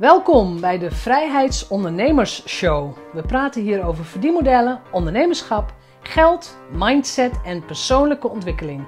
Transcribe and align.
Welkom 0.00 0.60
bij 0.60 0.78
de 0.78 0.90
Vrijheidsondernemers 0.90 2.48
Show. 2.48 2.96
We 3.12 3.22
praten 3.22 3.62
hier 3.62 3.84
over 3.84 4.04
verdienmodellen, 4.04 4.80
ondernemerschap, 4.92 5.74
geld, 6.00 6.58
mindset 6.72 7.40
en 7.44 7.64
persoonlijke 7.64 8.28
ontwikkeling. 8.28 8.86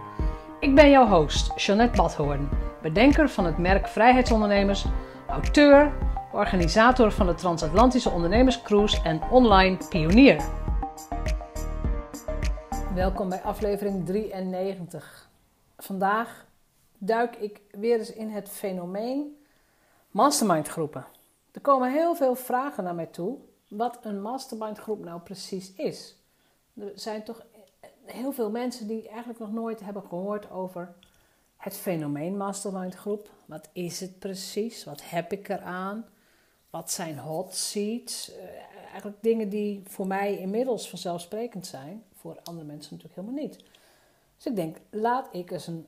Ik 0.61 0.75
ben 0.75 0.91
jouw 0.91 1.07
host, 1.07 1.61
Jeanette 1.61 1.97
Badhoorn, 1.97 2.49
bedenker 2.83 3.29
van 3.29 3.45
het 3.45 3.59
merk 3.59 3.89
Vrijheidsondernemers, 3.89 4.85
auteur, 5.29 5.93
organisator 6.33 7.13
van 7.13 7.27
de 7.27 7.35
Transatlantische 7.35 8.11
Ondernemerscruise 8.11 9.03
en 9.03 9.21
online 9.31 9.77
pionier. 9.89 10.45
Welkom 12.95 13.29
bij 13.29 13.43
aflevering 13.43 14.07
93. 14.07 15.31
Vandaag 15.77 16.47
duik 16.99 17.37
ik 17.37 17.61
weer 17.71 17.99
eens 17.99 18.13
in 18.13 18.31
het 18.31 18.49
fenomeen 18.49 19.41
mastermind 20.13 20.69
groepen. 20.69 21.07
Er 21.53 21.61
komen 21.61 21.93
heel 21.93 22.15
veel 22.15 22.35
vragen 22.35 22.85
naar 22.85 22.95
mij 22.95 23.07
toe 23.07 23.39
wat 23.69 23.99
een 24.03 24.23
mastermind 24.23 24.79
groep 24.79 25.05
nou 25.05 25.21
precies 25.21 25.73
is. 25.73 26.17
Er 26.75 26.93
zijn 26.95 27.25
toch 27.25 27.43
heel 28.05 28.33
veel 28.33 28.51
mensen 28.51 28.87
die 28.87 29.09
eigenlijk 29.09 29.39
nog 29.39 29.53
nooit 29.53 29.81
hebben 29.81 30.03
gehoord 30.03 30.51
over 30.51 30.95
het 31.57 31.77
fenomeen 31.77 32.37
mastermind 32.37 32.95
groep. 32.95 33.31
Wat 33.47 33.69
is 33.73 34.01
het 34.01 34.19
precies? 34.19 34.85
Wat 34.85 35.03
heb 35.05 35.33
ik 35.33 35.49
eraan? 35.49 36.05
Wat 36.71 36.91
zijn 36.91 37.19
hot 37.19 37.55
seats? 37.55 38.31
Uh, 38.31 38.37
eigenlijk 38.83 39.17
dingen 39.23 39.49
die 39.49 39.83
voor 39.87 40.07
mij 40.07 40.39
inmiddels 40.39 40.89
vanzelfsprekend 40.89 41.67
zijn. 41.67 42.05
Voor 42.17 42.41
andere 42.43 42.67
mensen 42.67 42.97
natuurlijk 42.97 43.21
helemaal 43.21 43.45
niet. 43.45 43.57
Dus 44.37 44.47
ik 44.47 44.57
denk, 44.57 44.77
laat 44.91 45.29
ik 45.33 45.51
eens 45.51 45.67
een 45.67 45.87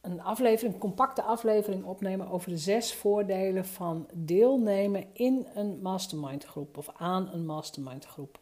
een 0.00 0.22
aflevering, 0.22 0.74
een 0.74 0.80
compacte 0.80 1.22
aflevering 1.22 1.84
opnemen 1.84 2.28
over 2.28 2.50
de 2.50 2.58
zes 2.58 2.94
voordelen 2.94 3.66
van 3.66 4.08
deelnemen 4.14 5.06
in 5.12 5.46
een 5.54 5.78
mastermind 5.82 6.44
groep 6.44 6.76
of 6.76 6.90
aan 6.96 7.32
een 7.32 7.46
mastermind 7.46 8.04
groep. 8.04 8.38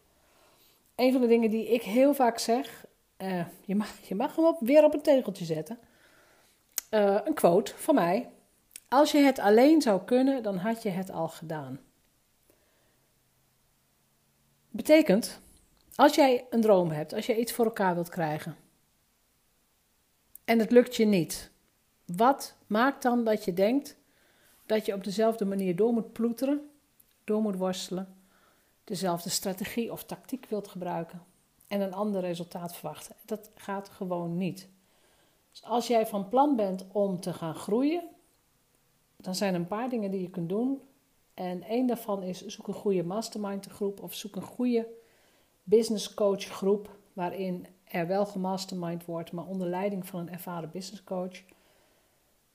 Een 0.94 1.12
van 1.12 1.20
de 1.20 1.26
dingen 1.26 1.50
die 1.50 1.72
ik 1.72 1.82
heel 1.82 2.14
vaak 2.14 2.38
zeg, 2.38 2.86
uh, 3.18 3.46
je, 3.64 3.74
mag, 3.74 4.00
je 4.08 4.14
mag 4.14 4.36
hem 4.36 4.44
op, 4.44 4.60
weer 4.60 4.84
op 4.84 4.94
een 4.94 5.02
tegeltje 5.02 5.44
zetten. 5.44 5.78
Uh, 6.90 7.18
een 7.24 7.34
quote 7.34 7.72
van 7.76 7.94
mij. 7.94 8.30
Als 8.88 9.12
je 9.12 9.18
het 9.18 9.38
alleen 9.38 9.82
zou 9.82 10.00
kunnen, 10.04 10.42
dan 10.42 10.56
had 10.56 10.82
je 10.82 10.88
het 10.88 11.10
al 11.10 11.28
gedaan. 11.28 11.80
Betekent, 14.70 15.40
als 15.94 16.14
jij 16.14 16.46
een 16.50 16.60
droom 16.60 16.90
hebt, 16.90 17.12
als 17.12 17.26
je 17.26 17.38
iets 17.38 17.52
voor 17.52 17.64
elkaar 17.64 17.94
wilt 17.94 18.08
krijgen, 18.08 18.56
en 20.46 20.58
het 20.58 20.70
lukt 20.70 20.96
je 20.96 21.04
niet. 21.04 21.50
Wat 22.04 22.56
maakt 22.66 23.02
dan 23.02 23.24
dat 23.24 23.44
je 23.44 23.52
denkt 23.52 23.96
dat 24.66 24.86
je 24.86 24.94
op 24.94 25.04
dezelfde 25.04 25.44
manier 25.44 25.76
door 25.76 25.92
moet 25.92 26.12
ploeteren, 26.12 26.70
door 27.24 27.42
moet 27.42 27.56
worstelen, 27.56 28.14
dezelfde 28.84 29.30
strategie 29.30 29.92
of 29.92 30.04
tactiek 30.04 30.46
wilt 30.48 30.68
gebruiken 30.68 31.22
en 31.68 31.80
een 31.80 31.94
ander 31.94 32.20
resultaat 32.20 32.76
verwachten? 32.76 33.14
Dat 33.24 33.50
gaat 33.54 33.88
gewoon 33.88 34.36
niet. 34.36 34.68
Dus 35.50 35.62
als 35.62 35.86
jij 35.86 36.06
van 36.06 36.28
plan 36.28 36.56
bent 36.56 36.84
om 36.92 37.20
te 37.20 37.32
gaan 37.32 37.54
groeien, 37.54 38.08
dan 39.16 39.34
zijn 39.34 39.54
er 39.54 39.60
een 39.60 39.66
paar 39.66 39.88
dingen 39.88 40.10
die 40.10 40.22
je 40.22 40.30
kunt 40.30 40.48
doen. 40.48 40.80
En 41.34 41.62
één 41.62 41.86
daarvan 41.86 42.22
is 42.22 42.46
zoek 42.46 42.68
een 42.68 42.74
goede 42.74 43.04
mastermind 43.04 43.66
groep 43.66 44.02
of 44.02 44.14
zoek 44.14 44.36
een 44.36 44.42
goede 44.42 44.88
business 45.62 46.14
coach 46.14 46.44
groep 46.44 46.98
waarin 47.12 47.66
er 47.88 48.06
wel 48.06 48.26
gemastermind 48.26 49.04
wordt, 49.04 49.32
maar 49.32 49.46
onder 49.46 49.68
leiding 49.68 50.06
van 50.06 50.20
een 50.20 50.32
ervaren 50.32 50.70
business 50.70 51.04
coach. 51.04 51.42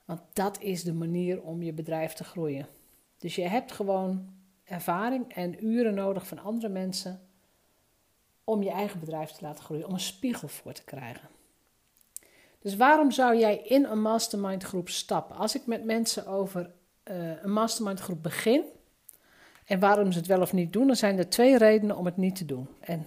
Want 0.04 0.20
dat 0.32 0.60
is 0.60 0.82
de 0.82 0.92
manier 0.92 1.42
om 1.42 1.62
je 1.62 1.72
bedrijf 1.72 2.12
te 2.12 2.24
groeien. 2.24 2.66
Dus 3.18 3.34
je 3.34 3.48
hebt 3.48 3.72
gewoon 3.72 4.28
ervaring 4.64 5.34
en 5.34 5.66
uren 5.66 5.94
nodig 5.94 6.26
van 6.26 6.38
andere 6.38 6.68
mensen 6.68 7.20
om 8.44 8.62
je 8.62 8.70
eigen 8.70 9.00
bedrijf 9.00 9.30
te 9.30 9.44
laten 9.44 9.64
groeien, 9.64 9.86
om 9.86 9.92
een 9.92 10.00
spiegel 10.00 10.48
voor 10.48 10.72
te 10.72 10.84
krijgen. 10.84 11.28
Dus 12.58 12.76
waarom 12.76 13.10
zou 13.10 13.38
jij 13.38 13.56
in 13.56 13.84
een 13.84 14.02
mastermind 14.02 14.62
groep 14.62 14.88
stappen? 14.88 15.36
Als 15.36 15.54
ik 15.54 15.66
met 15.66 15.84
mensen 15.84 16.26
over 16.26 16.70
uh, 17.10 17.42
een 17.42 17.52
mastermind 17.52 18.00
groep 18.00 18.22
begin 18.22 18.64
en 19.64 19.80
waarom 19.80 20.12
ze 20.12 20.18
het 20.18 20.26
wel 20.26 20.40
of 20.40 20.52
niet 20.52 20.72
doen, 20.72 20.86
dan 20.86 20.96
zijn 20.96 21.18
er 21.18 21.28
twee 21.28 21.58
redenen 21.58 21.96
om 21.96 22.04
het 22.04 22.16
niet 22.16 22.36
te 22.36 22.44
doen. 22.44 22.68
En 22.80 23.06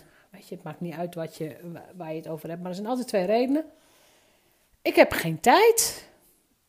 Het 0.49 0.63
maakt 0.63 0.79
niet 0.79 0.93
uit 0.93 1.15
wat 1.15 1.35
je, 1.35 1.55
waar 1.95 2.09
je 2.09 2.17
het 2.17 2.27
over 2.27 2.49
hebt, 2.49 2.61
maar 2.61 2.69
er 2.69 2.75
zijn 2.75 2.87
altijd 2.87 3.07
twee 3.07 3.25
redenen. 3.25 3.65
Ik 4.81 4.95
heb 4.95 5.11
geen 5.11 5.39
tijd 5.39 6.09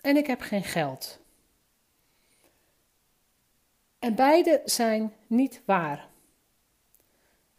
en 0.00 0.16
ik 0.16 0.26
heb 0.26 0.40
geen 0.40 0.64
geld. 0.64 1.18
En 3.98 4.14
beide 4.14 4.62
zijn 4.64 5.12
niet 5.26 5.62
waar. 5.64 6.08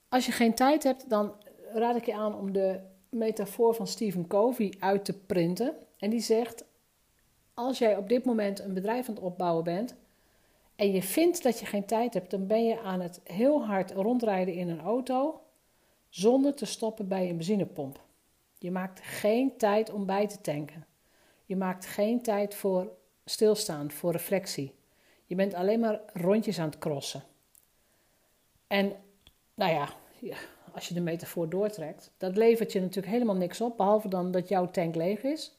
Als 0.09 0.25
je 0.25 0.31
geen 0.31 0.53
tijd 0.53 0.83
hebt, 0.83 1.09
dan 1.09 1.33
raad 1.73 1.95
ik 1.95 2.05
je 2.05 2.13
aan 2.13 2.35
om 2.35 2.51
de 2.51 2.79
metafoor 3.09 3.75
van 3.75 3.87
Stephen 3.87 4.27
Covey 4.27 4.73
uit 4.79 5.05
te 5.05 5.13
printen. 5.13 5.75
En 5.97 6.09
die 6.09 6.19
zegt: 6.19 6.63
Als 7.53 7.77
jij 7.77 7.97
op 7.97 8.09
dit 8.09 8.25
moment 8.25 8.59
een 8.59 8.73
bedrijf 8.73 9.07
aan 9.07 9.15
het 9.15 9.23
opbouwen 9.23 9.63
bent 9.63 9.95
en 10.75 10.91
je 10.91 11.03
vindt 11.03 11.43
dat 11.43 11.59
je 11.59 11.65
geen 11.65 11.85
tijd 11.85 12.13
hebt, 12.13 12.31
dan 12.31 12.47
ben 12.47 12.65
je 12.65 12.81
aan 12.81 13.01
het 13.01 13.21
heel 13.23 13.65
hard 13.65 13.91
rondrijden 13.91 14.53
in 14.53 14.69
een 14.69 14.81
auto 14.81 15.41
zonder 16.09 16.55
te 16.55 16.65
stoppen 16.65 17.07
bij 17.07 17.29
een 17.29 17.37
benzinepomp. 17.37 18.05
Je 18.57 18.71
maakt 18.71 19.01
geen 19.03 19.57
tijd 19.57 19.91
om 19.91 20.05
bij 20.05 20.27
te 20.27 20.41
tanken. 20.41 20.85
Je 21.45 21.55
maakt 21.55 21.85
geen 21.85 22.21
tijd 22.21 22.55
voor 22.55 22.91
stilstaan, 23.25 23.91
voor 23.91 24.11
reflectie. 24.11 24.73
Je 25.25 25.35
bent 25.35 25.53
alleen 25.53 25.79
maar 25.79 25.99
rondjes 26.13 26.59
aan 26.59 26.69
het 26.69 26.77
crossen. 26.77 27.23
En 28.67 28.95
nou 29.53 29.73
ja, 29.73 29.89
als 30.73 30.87
je 30.87 30.93
de 30.93 31.01
metafoor 31.01 31.49
doortrekt, 31.49 32.11
dat 32.17 32.37
levert 32.37 32.71
je 32.71 32.79
natuurlijk 32.79 33.13
helemaal 33.13 33.35
niks 33.35 33.61
op, 33.61 33.77
behalve 33.77 34.07
dan 34.07 34.31
dat 34.31 34.47
jouw 34.47 34.71
tank 34.71 34.95
leeg 34.95 35.23
is. 35.23 35.57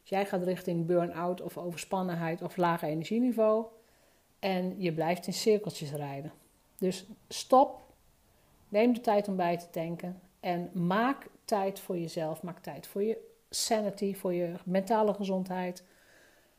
Dus 0.00 0.10
jij 0.10 0.26
gaat 0.26 0.42
richting 0.42 0.86
burn-out 0.86 1.40
of 1.40 1.58
overspannenheid 1.58 2.42
of 2.42 2.56
lage 2.56 2.86
energieniveau 2.86 3.66
en 4.38 4.80
je 4.82 4.92
blijft 4.92 5.26
in 5.26 5.32
cirkeltjes 5.32 5.92
rijden. 5.92 6.32
Dus 6.78 7.06
stop, 7.28 7.80
Neem 8.68 8.92
de 8.92 9.00
tijd 9.00 9.28
om 9.28 9.36
bij 9.36 9.58
te 9.58 9.70
tanken. 9.70 10.20
En 10.40 10.70
maak 10.86 11.26
tijd 11.44 11.80
voor 11.80 11.98
jezelf. 11.98 12.42
Maak 12.42 12.58
tijd 12.58 12.86
voor 12.86 13.02
je 13.02 13.18
sanity, 13.50 14.14
voor 14.14 14.34
je 14.34 14.54
mentale 14.64 15.14
gezondheid. 15.14 15.84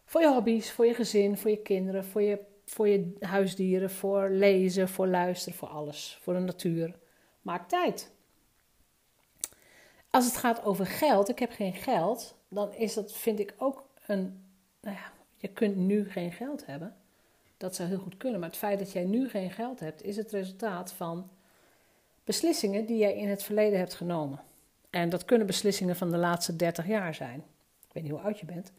Voor 0.05 0.21
je 0.21 0.33
hobby's, 0.33 0.71
voor 0.71 0.85
je 0.85 0.93
gezin, 0.93 1.37
voor 1.37 1.49
je 1.49 1.61
kinderen, 1.61 2.05
voor 2.05 2.21
je, 2.21 2.39
voor 2.65 2.87
je 2.87 3.15
huisdieren, 3.19 3.89
voor 3.89 4.29
lezen, 4.29 4.89
voor 4.89 5.07
luisteren, 5.07 5.57
voor 5.57 5.67
alles. 5.67 6.17
Voor 6.21 6.33
de 6.33 6.39
natuur. 6.39 6.95
Maak 7.41 7.69
tijd. 7.69 8.11
Als 10.09 10.25
het 10.25 10.37
gaat 10.37 10.63
over 10.63 10.85
geld, 10.85 11.29
ik 11.29 11.39
heb 11.39 11.51
geen 11.51 11.73
geld, 11.73 12.35
dan 12.47 12.73
is 12.73 12.93
dat, 12.93 13.13
vind 13.13 13.39
ik 13.39 13.53
ook 13.57 13.89
een. 14.07 14.43
Nou 14.81 14.95
ja, 14.95 15.11
je 15.37 15.47
kunt 15.47 15.75
nu 15.75 16.09
geen 16.09 16.31
geld 16.31 16.65
hebben. 16.65 16.95
Dat 17.57 17.75
zou 17.75 17.89
heel 17.89 17.99
goed 17.99 18.17
kunnen. 18.17 18.39
Maar 18.39 18.49
het 18.49 18.57
feit 18.57 18.79
dat 18.79 18.91
jij 18.91 19.05
nu 19.05 19.29
geen 19.29 19.51
geld 19.51 19.79
hebt, 19.79 20.03
is 20.03 20.15
het 20.15 20.31
resultaat 20.31 20.91
van 20.91 21.29
beslissingen 22.29 22.85
die 22.85 22.97
jij 22.97 23.15
in 23.15 23.29
het 23.29 23.43
verleden 23.43 23.79
hebt 23.79 23.93
genomen. 23.93 24.39
En 24.89 25.09
dat 25.09 25.25
kunnen 25.25 25.47
beslissingen 25.47 25.95
van 25.95 26.09
de 26.09 26.17
laatste 26.17 26.55
30 26.55 26.87
jaar 26.87 27.13
zijn. 27.13 27.43
Ik 27.87 27.93
weet 27.93 28.03
niet 28.03 28.11
hoe 28.11 28.21
oud 28.21 28.39
je 28.39 28.45
bent. 28.45 28.71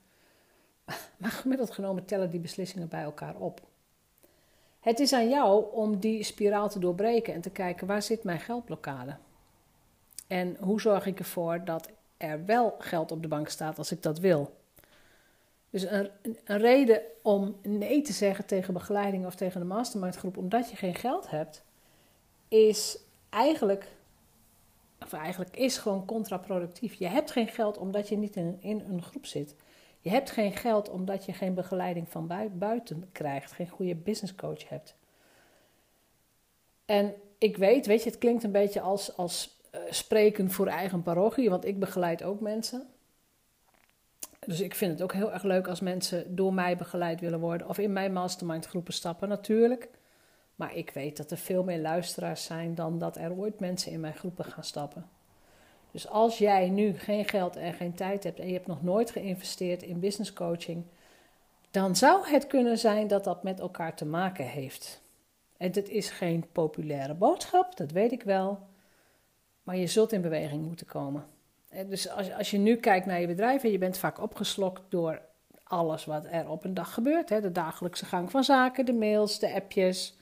Maar 1.16 1.30
gemiddeld 1.30 1.70
genomen 1.70 2.04
tellen 2.04 2.30
die 2.30 2.40
beslissingen 2.40 2.88
bij 2.88 3.02
elkaar 3.02 3.36
op. 3.36 3.60
Het 4.80 5.00
is 5.00 5.12
aan 5.12 5.28
jou 5.28 5.72
om 5.72 5.98
die 5.98 6.22
spiraal 6.22 6.68
te 6.68 6.78
doorbreken 6.78 7.34
en 7.34 7.40
te 7.40 7.50
kijken 7.50 7.86
waar 7.86 8.02
zit 8.02 8.24
mijn 8.24 8.40
geldblokkade. 8.40 9.16
En 10.26 10.56
hoe 10.60 10.80
zorg 10.80 11.06
ik 11.06 11.18
ervoor 11.18 11.64
dat 11.64 11.90
er 12.16 12.44
wel 12.44 12.74
geld 12.78 13.12
op 13.12 13.22
de 13.22 13.28
bank 13.28 13.48
staat 13.48 13.78
als 13.78 13.92
ik 13.92 14.02
dat 14.02 14.18
wil. 14.18 14.56
Dus 15.70 15.82
een, 15.82 16.10
een 16.44 16.58
reden 16.58 17.02
om 17.22 17.56
nee 17.62 18.02
te 18.02 18.12
zeggen 18.12 18.46
tegen 18.46 18.74
begeleiding 18.74 19.26
of 19.26 19.34
tegen 19.34 19.60
de 19.60 19.66
mastermind 19.66 20.16
groep 20.16 20.36
omdat 20.36 20.70
je 20.70 20.76
geen 20.76 20.94
geld 20.94 21.30
hebt, 21.30 21.62
is 22.48 22.98
eigenlijk, 23.30 23.86
of 25.02 25.12
eigenlijk 25.12 25.56
is 25.56 25.78
gewoon 25.78 26.04
contraproductief. 26.04 26.94
Je 26.94 27.06
hebt 27.06 27.30
geen 27.30 27.48
geld 27.48 27.78
omdat 27.78 28.08
je 28.08 28.16
niet 28.16 28.36
in, 28.36 28.58
in 28.60 28.84
een 28.88 29.02
groep 29.02 29.26
zit. 29.26 29.54
Je 30.00 30.10
hebt 30.10 30.30
geen 30.30 30.56
geld 30.56 30.88
omdat 30.88 31.24
je 31.24 31.32
geen 31.32 31.54
begeleiding 31.54 32.08
van 32.08 32.50
buiten 32.52 33.08
krijgt, 33.12 33.52
geen 33.52 33.68
goede 33.68 33.94
business 33.94 34.34
coach 34.34 34.68
hebt. 34.68 34.94
En 36.84 37.14
ik 37.38 37.56
weet, 37.56 37.86
weet 37.86 38.02
je, 38.02 38.10
het 38.10 38.18
klinkt 38.18 38.44
een 38.44 38.52
beetje 38.52 38.80
als, 38.80 39.16
als 39.16 39.56
uh, 39.74 39.80
spreken 39.90 40.50
voor 40.50 40.66
eigen 40.66 41.02
parochie, 41.02 41.50
want 41.50 41.64
ik 41.64 41.78
begeleid 41.78 42.22
ook 42.22 42.40
mensen. 42.40 42.88
Dus 44.46 44.60
ik 44.60 44.74
vind 44.74 44.92
het 44.92 45.02
ook 45.02 45.12
heel 45.12 45.32
erg 45.32 45.42
leuk 45.42 45.68
als 45.68 45.80
mensen 45.80 46.36
door 46.36 46.54
mij 46.54 46.76
begeleid 46.76 47.20
willen 47.20 47.40
worden 47.40 47.68
of 47.68 47.78
in 47.78 47.92
mijn 47.92 48.12
mastermind 48.12 48.66
groepen 48.66 48.92
stappen, 48.92 49.28
natuurlijk. 49.28 49.88
Maar 50.60 50.76
ik 50.76 50.90
weet 50.90 51.16
dat 51.16 51.30
er 51.30 51.36
veel 51.36 51.62
meer 51.62 51.78
luisteraars 51.78 52.44
zijn 52.44 52.74
dan 52.74 52.98
dat 52.98 53.16
er 53.16 53.32
ooit 53.32 53.60
mensen 53.60 53.92
in 53.92 54.00
mijn 54.00 54.14
groepen 54.14 54.44
gaan 54.44 54.64
stappen. 54.64 55.08
Dus 55.90 56.08
als 56.08 56.38
jij 56.38 56.68
nu 56.68 56.98
geen 56.98 57.24
geld 57.24 57.56
en 57.56 57.72
geen 57.72 57.94
tijd 57.94 58.24
hebt 58.24 58.40
en 58.40 58.46
je 58.46 58.52
hebt 58.52 58.66
nog 58.66 58.82
nooit 58.82 59.10
geïnvesteerd 59.10 59.82
in 59.82 60.00
business 60.00 60.32
coaching, 60.32 60.84
dan 61.70 61.96
zou 61.96 62.28
het 62.28 62.46
kunnen 62.46 62.78
zijn 62.78 63.06
dat 63.06 63.24
dat 63.24 63.42
met 63.42 63.60
elkaar 63.60 63.96
te 63.96 64.04
maken 64.04 64.44
heeft. 64.44 65.02
En 65.56 65.72
het 65.72 65.88
is 65.88 66.10
geen 66.10 66.46
populaire 66.52 67.14
boodschap, 67.14 67.76
dat 67.76 67.90
weet 67.90 68.12
ik 68.12 68.22
wel. 68.22 68.58
Maar 69.62 69.76
je 69.76 69.86
zult 69.86 70.12
in 70.12 70.20
beweging 70.20 70.64
moeten 70.66 70.86
komen. 70.86 71.26
Dus 71.86 72.08
als, 72.08 72.32
als 72.32 72.50
je 72.50 72.58
nu 72.58 72.76
kijkt 72.76 73.06
naar 73.06 73.20
je 73.20 73.26
bedrijf 73.26 73.64
en 73.64 73.70
je 73.70 73.78
bent 73.78 73.98
vaak 73.98 74.20
opgeslokt 74.20 74.82
door 74.88 75.20
alles 75.64 76.04
wat 76.04 76.26
er 76.30 76.48
op 76.48 76.64
een 76.64 76.74
dag 76.74 76.94
gebeurt. 76.94 77.28
Hè, 77.28 77.40
de 77.40 77.52
dagelijkse 77.52 78.04
gang 78.04 78.30
van 78.30 78.44
zaken, 78.44 78.86
de 78.86 78.92
mails, 78.92 79.38
de 79.38 79.54
appjes. 79.54 80.18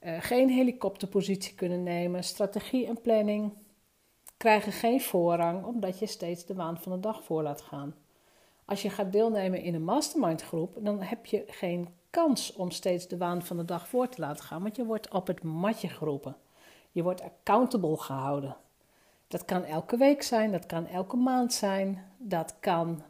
Uh, 0.00 0.16
geen 0.20 0.48
helikopterpositie 0.48 1.54
kunnen 1.54 1.82
nemen, 1.82 2.24
strategie 2.24 2.86
en 2.86 3.00
planning 3.00 3.52
krijgen 4.36 4.72
geen 4.72 5.00
voorrang 5.00 5.64
omdat 5.64 5.98
je 5.98 6.06
steeds 6.06 6.46
de 6.46 6.54
waan 6.54 6.78
van 6.78 6.92
de 6.92 7.00
dag 7.00 7.24
voor 7.24 7.42
laat 7.42 7.60
gaan. 7.60 7.94
Als 8.64 8.82
je 8.82 8.90
gaat 8.90 9.12
deelnemen 9.12 9.62
in 9.62 9.74
een 9.74 9.84
mastermind 9.84 10.42
groep, 10.42 10.76
dan 10.80 11.02
heb 11.02 11.26
je 11.26 11.44
geen 11.46 11.88
kans 12.10 12.52
om 12.52 12.70
steeds 12.70 13.08
de 13.08 13.16
waan 13.16 13.42
van 13.42 13.56
de 13.56 13.64
dag 13.64 13.88
voor 13.88 14.08
te 14.08 14.20
laten 14.20 14.44
gaan, 14.44 14.62
want 14.62 14.76
je 14.76 14.84
wordt 14.84 15.10
op 15.10 15.26
het 15.26 15.42
matje 15.42 15.88
geroepen. 15.88 16.36
Je 16.90 17.02
wordt 17.02 17.22
accountable 17.22 17.96
gehouden. 17.96 18.56
Dat 19.28 19.44
kan 19.44 19.64
elke 19.64 19.96
week 19.96 20.22
zijn, 20.22 20.52
dat 20.52 20.66
kan 20.66 20.86
elke 20.86 21.16
maand 21.16 21.52
zijn, 21.52 22.04
dat 22.18 22.54
kan 22.60 23.02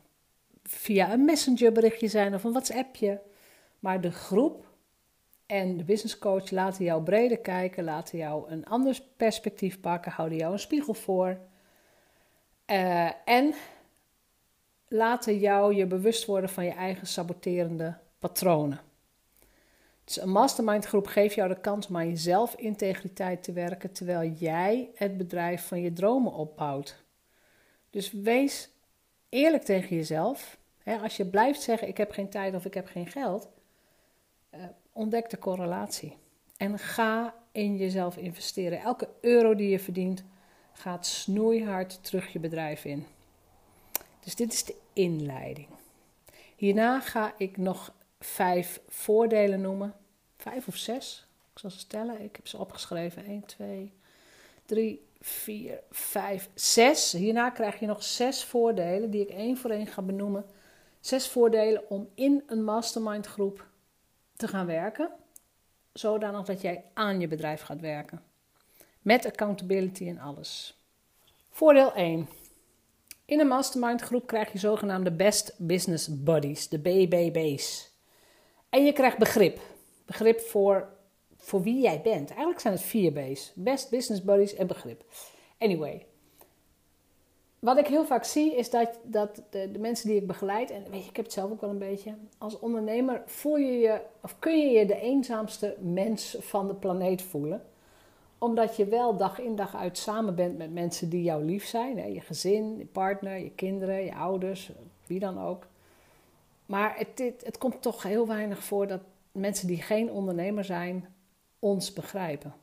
via 0.62 1.12
een 1.12 1.25
messengerberichtje 1.25 2.08
zijn 2.08 2.34
of 2.34 2.44
een 2.44 2.52
WhatsAppje. 2.52 3.20
Maar 3.78 4.00
de 4.00 4.10
groep 4.10 4.69
en 5.50 5.76
de 5.76 5.85
business 5.85 6.19
coach 6.19 6.50
laten 6.50 6.85
jou 6.85 7.02
breder 7.02 7.38
kijken, 7.38 7.85
laten 7.85 8.19
jou 8.19 8.50
een 8.50 8.67
ander 8.67 9.00
perspectief 9.17 9.81
pakken, 9.81 10.12
houden 10.12 10.38
jou 10.38 10.52
een 10.52 10.58
spiegel 10.58 10.94
voor. 10.94 11.38
Uh, 12.67 13.11
en 13.25 13.55
laten 14.88 15.38
jou 15.38 15.75
je 15.75 15.87
bewust 15.87 16.26
worden 16.26 16.50
van 16.50 16.64
je 16.64 16.70
eigen 16.70 17.06
saboterende 17.06 17.97
patronen. 18.19 18.81
Dus 20.05 20.20
een 20.20 20.31
mastermind 20.31 20.85
groep 20.85 21.06
geeft 21.06 21.35
jou 21.35 21.49
de 21.49 21.61
kans 21.61 21.88
om 21.88 21.97
aan 21.97 22.08
jezelf 22.08 22.55
integriteit 22.55 23.43
te 23.43 23.52
werken 23.52 23.93
terwijl 23.93 24.31
jij 24.31 24.91
het 24.94 25.17
bedrijf 25.17 25.67
van 25.67 25.81
je 25.81 25.93
dromen 25.93 26.32
opbouwt. 26.32 27.02
Dus 27.91 28.12
wees 28.12 28.70
eerlijk 29.29 29.62
tegen 29.62 29.97
jezelf. 29.97 30.58
als 31.02 31.17
je 31.17 31.26
blijft 31.26 31.62
zeggen 31.62 31.88
ik 31.88 31.97
heb 31.97 32.11
geen 32.11 32.31
tijd 32.31 32.55
of 32.55 32.64
ik 32.64 32.75
heb 32.75 32.87
geen 32.87 33.06
geld, 33.06 33.49
uh, 34.55 34.61
ontdek 34.92 35.31
de 35.31 35.38
correlatie. 35.38 36.16
En 36.56 36.78
ga 36.78 37.34
in 37.52 37.76
jezelf 37.76 38.16
investeren. 38.16 38.81
Elke 38.81 39.08
euro 39.20 39.54
die 39.54 39.69
je 39.69 39.78
verdient 39.78 40.25
gaat 40.72 41.06
snoeihard 41.06 42.04
terug 42.04 42.32
je 42.32 42.38
bedrijf 42.38 42.84
in. 42.84 43.06
Dus 44.20 44.34
dit 44.34 44.52
is 44.52 44.64
de 44.64 44.75
inleiding. 44.92 45.69
Hierna 46.56 47.00
ga 47.00 47.34
ik 47.37 47.56
nog 47.56 47.92
vijf 48.19 48.81
voordelen 48.88 49.60
noemen. 49.60 49.94
Vijf 50.37 50.69
of 50.69 50.76
zes. 50.76 51.26
Ik 51.52 51.58
zal 51.58 51.70
ze 51.70 51.78
stellen. 51.78 52.22
Ik 52.22 52.37
heb 52.37 52.46
ze 52.46 52.58
opgeschreven. 52.58 53.25
1, 53.25 53.44
2, 53.44 53.92
3, 54.66 55.08
4, 55.20 55.81
5, 55.90 56.48
6. 56.54 57.12
Hierna 57.12 57.50
krijg 57.50 57.81
je 57.81 57.87
nog 57.87 58.02
zes 58.02 58.44
voordelen 58.44 59.10
die 59.10 59.22
ik 59.22 59.31
één 59.31 59.56
voor 59.56 59.70
één 59.70 59.87
ga 59.87 60.02
benoemen. 60.02 60.44
Zes 61.00 61.28
voordelen 61.28 61.90
om 61.90 62.08
in 62.14 62.42
een 62.46 62.64
mastermind 62.64 63.26
groep 63.26 63.69
te 64.40 64.48
gaan 64.48 64.66
werken. 64.66 65.10
Zodanig 65.92 66.46
dat 66.46 66.60
jij 66.60 66.84
aan 66.94 67.20
je 67.20 67.28
bedrijf 67.28 67.60
gaat 67.60 67.81
werken. 67.81 68.22
Met 69.02 69.26
accountability 69.26 70.08
en 70.08 70.19
alles. 70.19 70.78
Voordeel 71.50 71.94
1. 71.94 72.28
In 73.25 73.40
een 73.40 73.46
mastermind 73.46 74.00
groep 74.00 74.26
krijg 74.26 74.52
je 74.52 74.58
zogenaamde 74.58 75.12
Best 75.12 75.54
Business 75.58 76.22
Buddies, 76.22 76.69
de 76.69 76.78
BBB's. 76.78 77.90
En 78.69 78.84
je 78.84 78.92
krijgt 78.92 79.19
begrip. 79.19 79.60
Begrip 80.06 80.40
voor, 80.40 80.88
voor 81.37 81.62
wie 81.62 81.81
jij 81.81 82.00
bent. 82.00 82.28
Eigenlijk 82.28 82.60
zijn 82.60 82.75
het 82.75 82.82
vier 82.82 83.12
B's. 83.12 83.52
Best 83.54 83.90
Business 83.90 84.22
Buddies 84.22 84.54
en 84.54 84.66
begrip. 84.66 85.04
Anyway. 85.58 86.10
Wat 87.61 87.79
ik 87.79 87.87
heel 87.87 88.05
vaak 88.05 88.25
zie 88.25 88.57
is 88.57 88.71
dat, 88.71 88.99
dat 89.03 89.43
de, 89.51 89.71
de, 89.73 89.79
mensen 89.79 90.09
die 90.09 90.17
ik 90.17 90.27
begeleid, 90.27 90.71
en 90.71 90.83
weet 90.91 91.03
je, 91.03 91.09
ik 91.09 91.17
heb 91.17 91.25
het 91.25 91.35
zelf 91.35 91.51
ook 91.51 91.61
wel 91.61 91.71
een 91.71 91.79
beetje, 91.79 92.15
als 92.39 92.59
ondernemer 92.59 93.23
voel 93.27 93.57
je 93.57 93.79
je, 93.79 94.01
of 94.23 94.39
kun 94.39 94.59
je 94.59 94.79
je 94.79 94.87
de 94.87 95.01
eenzaamste 95.01 95.77
mens 95.81 96.37
van 96.41 96.67
de 96.67 96.75
planeet 96.75 97.23
voelen 97.23 97.62
omdat 98.41 98.77
je 98.77 98.85
wel 98.85 99.17
dag 99.17 99.41
in 99.41 99.57
dag 99.57 99.77
uit 99.77 99.99
samen 99.99 100.35
bent 100.35 100.59
met 100.59 100.73
mensen 100.73 101.09
die 101.09 101.23
jou 101.23 101.45
lief 101.45 101.67
zijn. 101.67 101.99
Hè? 101.99 102.07
Je 102.07 102.21
gezin, 102.21 102.79
je 102.79 102.85
partner, 102.85 103.39
je 103.39 103.51
kinderen, 103.51 104.05
je 104.05 104.15
ouders, 104.15 104.71
wie 105.07 105.19
dan 105.19 105.41
ook. 105.41 105.67
Maar 106.67 106.99
het, 106.99 107.19
het, 107.19 107.43
het 107.45 107.59
komt 107.59 107.83
toch 107.83 108.03
heel 108.03 108.27
weinig 108.27 108.65
voor 108.65 108.87
dat 108.87 109.01
mensen 109.33 109.67
die 109.67 109.83
geen 109.83 110.11
ondernemer 110.11 110.65
zijn 110.65 111.15
ons 111.59 111.93
begrijpen. 111.93 112.55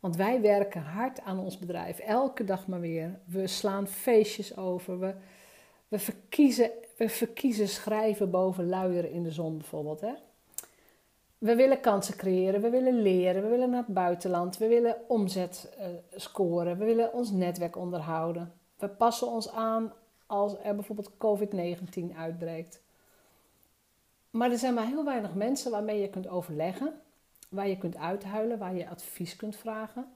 Want 0.00 0.16
wij 0.16 0.40
werken 0.40 0.82
hard 0.82 1.20
aan 1.20 1.38
ons 1.38 1.58
bedrijf, 1.58 1.98
elke 1.98 2.44
dag 2.44 2.66
maar 2.66 2.80
weer. 2.80 3.18
We 3.24 3.46
slaan 3.46 3.88
feestjes 3.88 4.56
over. 4.56 4.98
We, 4.98 5.14
we, 5.88 5.98
verkiezen, 5.98 6.70
we 6.96 7.08
verkiezen 7.08 7.68
schrijven 7.68 8.30
boven 8.30 8.68
luieren 8.68 9.10
in 9.10 9.22
de 9.22 9.30
zon 9.30 9.58
bijvoorbeeld. 9.58 10.00
Hè? 10.00 10.12
We 11.38 11.54
willen 11.54 11.80
kansen 11.80 12.16
creëren, 12.16 12.60
we 12.60 12.70
willen 12.70 13.02
leren, 13.02 13.42
we 13.42 13.48
willen 13.48 13.70
naar 13.70 13.84
het 13.86 13.94
buitenland, 13.94 14.58
we 14.58 14.68
willen 14.68 14.96
omzet 15.08 15.76
uh, 15.78 15.86
scoren, 16.14 16.78
we 16.78 16.84
willen 16.84 17.12
ons 17.12 17.30
netwerk 17.30 17.76
onderhouden. 17.76 18.52
We 18.76 18.88
passen 18.88 19.28
ons 19.28 19.50
aan 19.50 19.92
als 20.26 20.54
er 20.62 20.74
bijvoorbeeld 20.74 21.10
COVID-19 21.10 22.16
uitbreekt. 22.16 22.82
Maar 24.30 24.50
er 24.50 24.58
zijn 24.58 24.74
maar 24.74 24.86
heel 24.86 25.04
weinig 25.04 25.34
mensen 25.34 25.70
waarmee 25.70 26.00
je 26.00 26.08
kunt 26.08 26.28
overleggen, 26.28 27.00
waar 27.50 27.68
je 27.68 27.78
kunt 27.78 27.96
uithuilen, 27.96 28.58
waar 28.58 28.74
je 28.74 28.88
advies 28.88 29.36
kunt 29.36 29.56
vragen. 29.56 30.12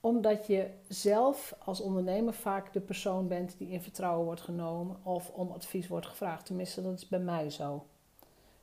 Omdat 0.00 0.46
je 0.46 0.70
zelf 0.88 1.56
als 1.64 1.80
ondernemer 1.80 2.34
vaak 2.34 2.72
de 2.72 2.80
persoon 2.80 3.28
bent 3.28 3.58
die 3.58 3.68
in 3.68 3.82
vertrouwen 3.82 4.24
wordt 4.24 4.40
genomen 4.40 4.96
of 5.02 5.30
om 5.30 5.50
advies 5.50 5.88
wordt 5.88 6.06
gevraagd. 6.06 6.46
Tenminste, 6.46 6.82
dat 6.82 6.92
is 6.92 7.08
bij 7.08 7.18
mij 7.18 7.50
zo. 7.50 7.86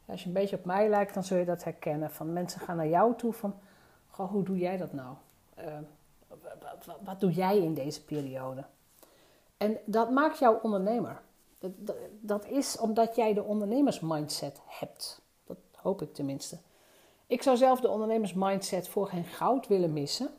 Als 0.06 0.21
je 0.21 0.27
een 0.27 0.33
beetje 0.33 0.56
op 0.56 0.65
mij 0.65 0.89
lijkt, 0.89 1.13
dan 1.13 1.24
zul 1.24 1.38
je 1.38 1.45
dat 1.45 1.63
herkennen. 1.63 2.12
Van 2.12 2.33
mensen 2.33 2.62
gaan 2.62 2.77
naar 2.77 2.88
jou 2.88 3.15
toe 3.15 3.33
van, 3.33 3.56
goh, 4.10 4.31
hoe 4.31 4.44
doe 4.44 4.57
jij 4.57 4.77
dat 4.77 4.94
nou? 4.94 5.16
Uh, 5.59 5.66
wat, 6.27 6.98
wat, 7.04 7.19
doe 7.19 7.31
jij 7.31 7.57
in 7.57 7.74
deze 7.74 8.04
periode? 8.04 8.63
En 9.57 9.77
dat 9.86 10.12
maakt 10.12 10.39
jou 10.39 10.57
ondernemer. 10.62 11.21
Dat, 11.59 11.71
dat, 11.75 11.95
dat, 12.21 12.45
is 12.45 12.77
omdat 12.77 13.16
jij 13.16 13.33
de 13.33 13.44
ondernemersmindset 13.44 14.62
hebt. 14.66 15.21
Dat 15.44 15.57
hoop 15.75 16.01
ik 16.01 16.13
tenminste. 16.13 16.57
Ik 17.27 17.41
zou 17.41 17.57
zelf 17.57 17.79
de 17.79 17.89
ondernemersmindset 17.89 18.87
voor 18.87 19.07
geen 19.07 19.25
goud 19.25 19.67
willen 19.67 19.94
missen. 19.94 20.30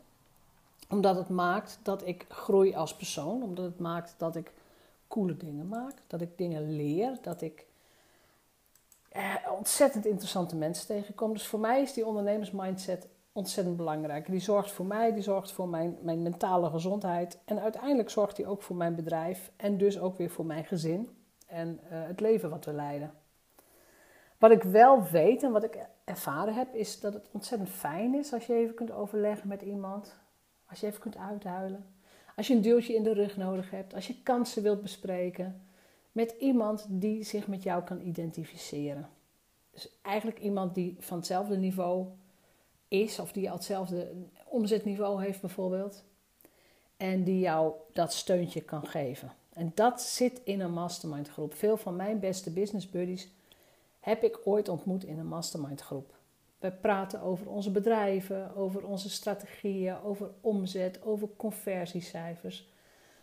Omdat 0.88 1.16
het 1.16 1.28
maakt 1.28 1.78
dat 1.82 2.06
ik 2.06 2.26
groei 2.28 2.74
als 2.74 2.96
persoon. 2.96 3.42
Omdat 3.42 3.64
het 3.64 3.78
maakt 3.78 4.14
dat 4.18 4.36
ik 4.36 4.52
coole 5.08 5.36
dingen 5.36 5.68
maak. 5.68 5.94
Dat 6.06 6.20
ik 6.20 6.38
dingen 6.38 6.76
leer. 6.76 7.18
Dat 7.22 7.42
ik 7.42 7.66
eh, 9.08 9.34
ontzettend 9.56 10.06
interessante 10.06 10.56
mensen 10.56 10.86
tegenkom. 10.86 11.32
Dus 11.32 11.46
voor 11.46 11.60
mij 11.60 11.82
is 11.82 11.92
die 11.92 12.06
ondernemersmindset 12.06 13.08
ontzettend 13.32 13.76
belangrijk. 13.76 14.30
Die 14.30 14.40
zorgt 14.40 14.70
voor 14.70 14.86
mij, 14.86 15.12
die 15.12 15.22
zorgt 15.22 15.52
voor 15.52 15.68
mijn, 15.68 15.98
mijn 16.00 16.22
mentale 16.22 16.70
gezondheid. 16.70 17.38
En 17.44 17.60
uiteindelijk 17.60 18.10
zorgt 18.10 18.36
die 18.36 18.46
ook 18.46 18.62
voor 18.62 18.76
mijn 18.76 18.94
bedrijf. 18.94 19.50
En 19.56 19.78
dus 19.78 19.98
ook 19.98 20.16
weer 20.16 20.30
voor 20.30 20.46
mijn 20.46 20.64
gezin. 20.64 21.08
En 21.46 21.80
uh, 21.84 22.06
het 22.06 22.20
leven 22.20 22.50
wat 22.50 22.64
we 22.64 22.72
leiden. 22.72 23.14
Wat 24.44 24.52
ik 24.52 24.62
wel 24.62 25.02
weet 25.02 25.42
en 25.42 25.52
wat 25.52 25.64
ik 25.64 25.78
ervaren 26.04 26.54
heb, 26.54 26.74
is 26.74 27.00
dat 27.00 27.12
het 27.14 27.28
ontzettend 27.32 27.70
fijn 27.70 28.14
is 28.14 28.32
als 28.32 28.46
je 28.46 28.54
even 28.54 28.74
kunt 28.74 28.90
overleggen 28.90 29.48
met 29.48 29.62
iemand. 29.62 30.14
Als 30.66 30.80
je 30.80 30.86
even 30.86 31.00
kunt 31.00 31.16
uithuilen. 31.16 31.86
Als 32.36 32.46
je 32.46 32.54
een 32.54 32.62
duwtje 32.62 32.94
in 32.94 33.02
de 33.02 33.12
rug 33.12 33.36
nodig 33.36 33.70
hebt. 33.70 33.94
Als 33.94 34.06
je 34.06 34.22
kansen 34.22 34.62
wilt 34.62 34.82
bespreken 34.82 35.62
met 36.12 36.34
iemand 36.38 36.86
die 36.88 37.22
zich 37.24 37.46
met 37.46 37.62
jou 37.62 37.82
kan 37.82 38.00
identificeren. 38.00 39.08
Dus 39.70 39.88
eigenlijk 40.02 40.38
iemand 40.38 40.74
die 40.74 40.96
van 40.98 41.16
hetzelfde 41.16 41.56
niveau 41.56 42.06
is, 42.88 43.18
of 43.18 43.32
die 43.32 43.50
al 43.50 43.56
hetzelfde 43.56 44.12
omzetniveau 44.48 45.24
heeft 45.24 45.40
bijvoorbeeld. 45.40 46.04
En 46.96 47.24
die 47.24 47.38
jou 47.38 47.72
dat 47.92 48.12
steuntje 48.12 48.60
kan 48.60 48.86
geven. 48.86 49.32
En 49.52 49.72
dat 49.74 50.02
zit 50.02 50.40
in 50.44 50.60
een 50.60 50.72
mastermind 50.72 51.28
groep. 51.28 51.54
Veel 51.54 51.76
van 51.76 51.96
mijn 51.96 52.18
beste 52.18 52.50
business 52.50 52.90
buddies 52.90 53.28
heb 54.04 54.22
ik 54.22 54.40
ooit 54.44 54.68
ontmoet 54.68 55.04
in 55.04 55.18
een 55.18 55.26
mastermind 55.26 55.80
groep. 55.80 56.14
We 56.58 56.70
praten 56.70 57.20
over 57.20 57.48
onze 57.48 57.70
bedrijven, 57.70 58.56
over 58.56 58.86
onze 58.86 59.10
strategieën, 59.10 59.96
over 60.02 60.30
omzet, 60.40 61.02
over 61.02 61.28
conversiecijfers. 61.36 62.68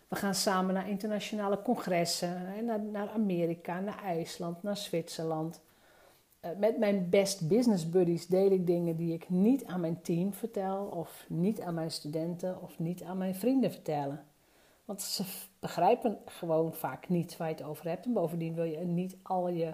We 0.07 0.15
gaan 0.15 0.35
samen 0.35 0.73
naar 0.73 0.89
internationale 0.89 1.61
congressen, 1.61 2.65
naar, 2.65 2.79
naar 2.79 3.09
Amerika, 3.09 3.79
naar 3.79 4.03
IJsland, 4.03 4.63
naar 4.63 4.77
Zwitserland. 4.77 5.61
Eh, 6.39 6.51
met 6.57 6.77
mijn 6.77 7.09
best 7.09 7.47
business 7.47 7.89
buddies 7.89 8.27
deel 8.27 8.51
ik 8.51 8.67
dingen 8.67 8.95
die 8.95 9.13
ik 9.13 9.29
niet 9.29 9.65
aan 9.65 9.79
mijn 9.79 10.01
team 10.01 10.33
vertel, 10.33 10.85
of 10.85 11.25
niet 11.27 11.61
aan 11.61 11.73
mijn 11.73 11.91
studenten, 11.91 12.61
of 12.61 12.79
niet 12.79 13.03
aan 13.03 13.17
mijn 13.17 13.35
vrienden 13.35 13.71
vertellen. 13.71 14.25
Want 14.85 15.01
ze 15.01 15.23
begrijpen 15.59 16.17
gewoon 16.25 16.73
vaak 16.73 17.09
niet 17.09 17.37
waar 17.37 17.49
je 17.49 17.55
het 17.55 17.63
over 17.63 17.87
hebt. 17.87 18.05
En 18.05 18.13
bovendien 18.13 18.55
wil 18.55 18.63
je 18.63 18.77
niet 18.77 19.17
al 19.23 19.49
je 19.49 19.73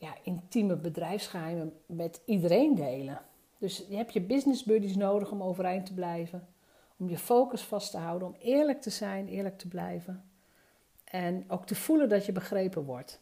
ja, 0.00 0.14
intieme 0.22 0.76
bedrijfsgeheimen 0.76 1.72
met 1.86 2.20
iedereen 2.24 2.74
delen. 2.74 3.20
Dus 3.58 3.84
je 3.88 3.96
hebt 3.96 4.12
je 4.12 4.20
business 4.20 4.64
buddies 4.64 4.96
nodig 4.96 5.30
om 5.30 5.42
overeind 5.42 5.86
te 5.86 5.94
blijven. 5.94 6.48
Om 6.98 7.08
je 7.08 7.18
focus 7.18 7.62
vast 7.62 7.90
te 7.90 7.98
houden, 7.98 8.28
om 8.28 8.34
eerlijk 8.38 8.82
te 8.82 8.90
zijn, 8.90 9.28
eerlijk 9.28 9.58
te 9.58 9.68
blijven. 9.68 10.24
En 11.04 11.44
ook 11.48 11.66
te 11.66 11.74
voelen 11.74 12.08
dat 12.08 12.26
je 12.26 12.32
begrepen 12.32 12.84
wordt. 12.84 13.20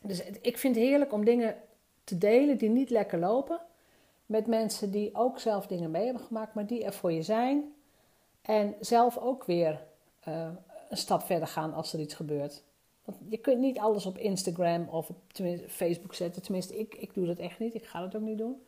Dus 0.00 0.24
ik 0.24 0.58
vind 0.58 0.74
het 0.74 0.84
heerlijk 0.84 1.12
om 1.12 1.24
dingen 1.24 1.56
te 2.04 2.18
delen 2.18 2.58
die 2.58 2.68
niet 2.68 2.90
lekker 2.90 3.18
lopen. 3.18 3.60
Met 4.26 4.46
mensen 4.46 4.90
die 4.90 5.14
ook 5.14 5.38
zelf 5.38 5.66
dingen 5.66 5.90
mee 5.90 6.04
hebben 6.04 6.22
gemaakt, 6.22 6.54
maar 6.54 6.66
die 6.66 6.84
er 6.84 6.92
voor 6.92 7.12
je 7.12 7.22
zijn. 7.22 7.74
En 8.42 8.74
zelf 8.80 9.18
ook 9.18 9.44
weer 9.44 9.84
uh, 10.28 10.48
een 10.88 10.96
stap 10.96 11.22
verder 11.22 11.48
gaan 11.48 11.74
als 11.74 11.92
er 11.92 12.00
iets 12.00 12.14
gebeurt. 12.14 12.62
Want 13.04 13.18
je 13.28 13.38
kunt 13.38 13.58
niet 13.58 13.78
alles 13.78 14.06
op 14.06 14.18
Instagram 14.18 14.88
of 14.88 15.08
op 15.08 15.16
Facebook 15.68 16.14
zetten. 16.14 16.42
Tenminste, 16.42 16.78
ik, 16.78 16.94
ik 16.94 17.14
doe 17.14 17.26
dat 17.26 17.38
echt 17.38 17.58
niet. 17.58 17.74
Ik 17.74 17.86
ga 17.86 18.00
dat 18.00 18.16
ook 18.16 18.22
niet 18.22 18.38
doen. 18.38 18.62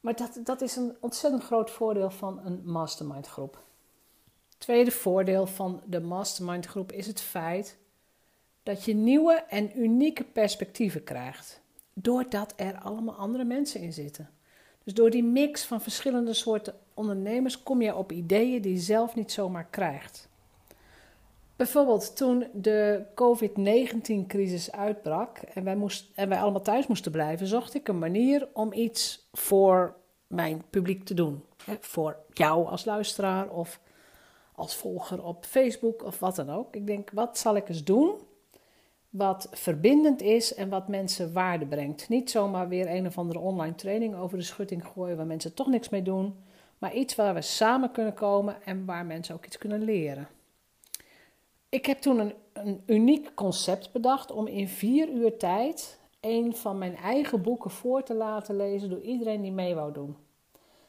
Maar 0.00 0.16
dat, 0.16 0.40
dat 0.44 0.60
is 0.60 0.76
een 0.76 0.96
ontzettend 1.00 1.42
groot 1.42 1.70
voordeel 1.70 2.10
van 2.10 2.40
een 2.44 2.60
mastermind 2.64 3.26
groep. 3.26 3.62
Tweede 4.58 4.90
voordeel 4.90 5.46
van 5.46 5.82
de 5.86 6.00
mastermind 6.00 6.66
groep 6.66 6.92
is 6.92 7.06
het 7.06 7.20
feit 7.20 7.78
dat 8.62 8.84
je 8.84 8.94
nieuwe 8.94 9.32
en 9.48 9.80
unieke 9.80 10.24
perspectieven 10.24 11.04
krijgt. 11.04 11.60
Doordat 11.92 12.52
er 12.56 12.78
allemaal 12.78 13.14
andere 13.14 13.44
mensen 13.44 13.80
in 13.80 13.92
zitten. 13.92 14.30
Dus 14.84 14.94
door 14.94 15.10
die 15.10 15.24
mix 15.24 15.64
van 15.64 15.80
verschillende 15.80 16.34
soorten 16.34 16.74
ondernemers 16.94 17.62
kom 17.62 17.82
je 17.82 17.96
op 17.96 18.12
ideeën 18.12 18.62
die 18.62 18.72
je 18.72 18.80
zelf 18.80 19.14
niet 19.14 19.32
zomaar 19.32 19.66
krijgt. 19.66 20.28
Bijvoorbeeld 21.60 22.16
toen 22.16 22.46
de 22.52 23.06
COVID-19-crisis 23.14 24.72
uitbrak 24.72 25.38
en 25.38 25.64
wij, 25.64 25.76
en 26.14 26.28
wij 26.28 26.40
allemaal 26.40 26.62
thuis 26.62 26.86
moesten 26.86 27.12
blijven, 27.12 27.46
zocht 27.46 27.74
ik 27.74 27.88
een 27.88 27.98
manier 27.98 28.48
om 28.52 28.72
iets 28.72 29.28
voor 29.32 29.96
mijn 30.26 30.64
publiek 30.70 31.04
te 31.04 31.14
doen. 31.14 31.44
voor 31.80 32.16
jou 32.32 32.66
als 32.66 32.84
luisteraar 32.84 33.50
of 33.50 33.80
als 34.52 34.76
volger 34.76 35.24
op 35.24 35.44
Facebook 35.44 36.04
of 36.04 36.18
wat 36.18 36.36
dan 36.36 36.50
ook. 36.50 36.74
Ik 36.74 36.86
denk, 36.86 37.10
wat 37.12 37.38
zal 37.38 37.56
ik 37.56 37.68
eens 37.68 37.84
doen 37.84 38.14
wat 39.10 39.48
verbindend 39.50 40.22
is 40.22 40.54
en 40.54 40.68
wat 40.68 40.88
mensen 40.88 41.32
waarde 41.32 41.66
brengt. 41.66 42.08
Niet 42.08 42.30
zomaar 42.30 42.68
weer 42.68 42.90
een 42.90 43.06
of 43.06 43.18
andere 43.18 43.38
online 43.38 43.74
training 43.74 44.16
over 44.16 44.38
de 44.38 44.44
schutting 44.44 44.86
gooien 44.86 45.16
waar 45.16 45.26
mensen 45.26 45.54
toch 45.54 45.66
niks 45.66 45.88
mee 45.88 46.02
doen, 46.02 46.34
maar 46.78 46.94
iets 46.94 47.14
waar 47.14 47.34
we 47.34 47.42
samen 47.42 47.90
kunnen 47.90 48.14
komen 48.14 48.56
en 48.64 48.84
waar 48.84 49.06
mensen 49.06 49.34
ook 49.34 49.46
iets 49.46 49.58
kunnen 49.58 49.82
leren. 49.82 50.28
Ik 51.70 51.86
heb 51.86 51.98
toen 51.98 52.18
een, 52.18 52.34
een 52.52 52.82
uniek 52.86 53.34
concept 53.34 53.92
bedacht 53.92 54.30
om 54.30 54.46
in 54.46 54.68
vier 54.68 55.08
uur 55.08 55.36
tijd 55.36 55.98
een 56.20 56.56
van 56.56 56.78
mijn 56.78 56.96
eigen 56.96 57.42
boeken 57.42 57.70
voor 57.70 58.02
te 58.02 58.14
laten 58.14 58.56
lezen 58.56 58.90
door 58.90 59.00
iedereen 59.00 59.40
die 59.40 59.52
mee 59.52 59.74
wou 59.74 59.92
doen. 59.92 60.16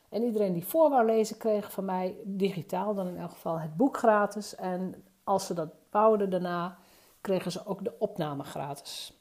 En 0.09 0.23
iedereen 0.23 0.53
die 0.53 0.65
voor 0.65 0.89
wou 0.89 1.05
lezen 1.05 1.37
kreeg 1.37 1.71
van 1.71 1.85
mij 1.85 2.15
digitaal 2.23 2.93
dan 2.93 3.07
in 3.07 3.17
elk 3.17 3.31
geval 3.31 3.59
het 3.59 3.77
boek 3.77 3.97
gratis. 3.97 4.55
En 4.55 5.03
als 5.23 5.45
ze 5.45 5.53
dat 5.53 5.69
wouden 5.89 6.29
daarna, 6.29 6.77
kregen 7.21 7.51
ze 7.51 7.65
ook 7.65 7.83
de 7.83 7.93
opname 7.99 8.43
gratis. 8.43 9.13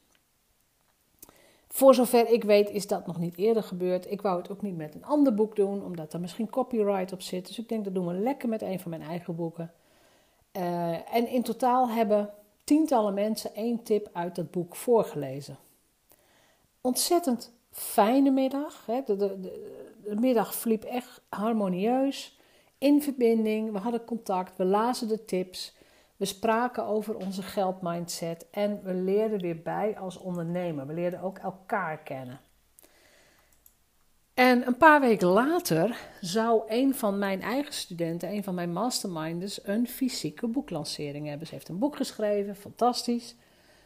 Voor 1.68 1.94
zover 1.94 2.28
ik 2.28 2.44
weet 2.44 2.70
is 2.70 2.86
dat 2.86 3.06
nog 3.06 3.18
niet 3.18 3.36
eerder 3.36 3.62
gebeurd. 3.62 4.10
Ik 4.10 4.22
wou 4.22 4.38
het 4.38 4.50
ook 4.50 4.62
niet 4.62 4.76
met 4.76 4.94
een 4.94 5.04
ander 5.04 5.34
boek 5.34 5.56
doen, 5.56 5.84
omdat 5.84 6.12
er 6.12 6.20
misschien 6.20 6.50
copyright 6.50 7.12
op 7.12 7.20
zit. 7.20 7.46
Dus 7.46 7.58
ik 7.58 7.68
denk 7.68 7.84
dat 7.84 7.94
doen 7.94 8.06
we 8.06 8.14
lekker 8.14 8.48
met 8.48 8.62
een 8.62 8.80
van 8.80 8.90
mijn 8.90 9.02
eigen 9.02 9.36
boeken. 9.36 9.72
Uh, 10.57 11.14
en 11.14 11.28
in 11.28 11.42
totaal 11.42 11.88
hebben 11.88 12.30
tientallen 12.64 13.14
mensen 13.14 13.54
één 13.54 13.83
tip 13.83 14.09
uit 14.12 14.35
dat 14.35 14.50
boek 14.50 14.76
voorgelezen. 14.76 15.57
Ontzettend 16.80 17.52
fijne 17.71 18.30
middag. 18.30 18.87
Hè? 18.87 19.00
De, 19.04 19.16
de, 19.16 19.40
de, 19.40 20.14
middag 20.21 20.54
verliep 20.54 20.85
echt 20.85 21.21
harmonieus, 21.28 22.38
in 22.78 23.02
verbinding. 23.02 23.73
We 23.73 23.78
hadden 23.78 24.04
contact, 24.04 24.57
we 24.57 24.64
lazen 24.64 25.09
de 25.09 25.25
tips. 25.25 25.76
We 26.16 26.25
spraken 26.25 26.85
over 26.85 27.16
onze 27.16 27.42
geldmindset 27.42 28.47
en 28.50 28.80
we 28.83 28.95
leerden 28.95 29.40
weer 29.40 29.62
bij 29.62 29.99
als 29.99 30.19
ondernemer. 30.19 30.87
We 30.87 30.92
leerden 30.92 31.21
ook 31.21 31.38
elkaar 31.38 31.99
kennen. 31.99 32.40
En 34.40 34.66
een 34.66 34.76
paar 34.76 35.00
weken 35.00 35.28
later 35.28 35.99
zou 36.20 36.62
een 36.66 36.94
van 36.94 37.18
mijn 37.18 37.42
eigen 37.42 37.73
studenten, 37.73 38.28
een 38.30 38.44
van 38.44 38.54
mijn 38.54 38.73
masterminders, 38.73 39.66
een 39.66 39.88
fysieke 39.88 40.47
boeklancering 40.47 41.26
hebben. 41.26 41.47
Ze 41.47 41.54
heeft 41.54 41.68
een 41.68 41.78
boek 41.78 41.97
geschreven, 41.97 42.56
fantastisch. 42.56 43.37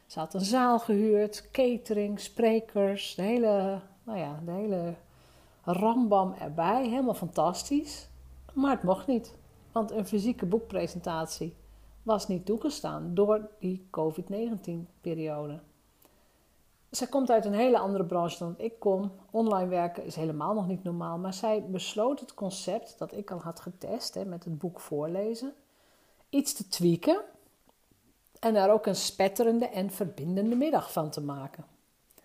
Ze 0.06 0.18
had 0.18 0.34
een 0.34 0.44
zaal 0.44 0.78
gehuurd, 0.78 1.48
catering, 1.50 2.20
sprekers, 2.20 3.14
de 3.14 3.22
hele, 3.22 3.80
nou 4.04 4.18
ja, 4.18 4.40
de 4.44 4.50
hele 4.50 4.94
rambam 5.62 6.34
erbij. 6.40 6.88
Helemaal 6.88 7.14
fantastisch. 7.14 8.08
Maar 8.52 8.70
het 8.70 8.82
mocht 8.82 9.06
niet, 9.06 9.34
want 9.72 9.90
een 9.90 10.06
fysieke 10.06 10.46
boekpresentatie 10.46 11.54
was 12.02 12.28
niet 12.28 12.46
toegestaan 12.46 13.14
door 13.14 13.48
die 13.60 13.86
COVID-19-periode. 13.90 15.60
Zij 16.96 17.06
komt 17.06 17.30
uit 17.30 17.44
een 17.44 17.54
hele 17.54 17.78
andere 17.78 18.04
branche 18.04 18.38
dan 18.38 18.54
ik 18.58 18.78
kom. 18.78 19.12
Online 19.30 19.68
werken 19.68 20.04
is 20.04 20.16
helemaal 20.16 20.54
nog 20.54 20.66
niet 20.66 20.84
normaal. 20.84 21.18
Maar 21.18 21.34
zij 21.34 21.64
besloot 21.68 22.20
het 22.20 22.34
concept 22.34 22.98
dat 22.98 23.12
ik 23.12 23.30
al 23.30 23.38
had 23.38 23.60
getest 23.60 24.14
hè, 24.14 24.24
met 24.24 24.44
het 24.44 24.58
boek 24.58 24.80
voorlezen, 24.80 25.54
iets 26.28 26.52
te 26.52 26.68
tweaken. 26.68 27.20
En 28.40 28.54
daar 28.54 28.70
ook 28.70 28.86
een 28.86 28.96
spetterende 28.96 29.68
en 29.68 29.90
verbindende 29.90 30.56
middag 30.56 30.92
van 30.92 31.10
te 31.10 31.20
maken. 31.20 31.64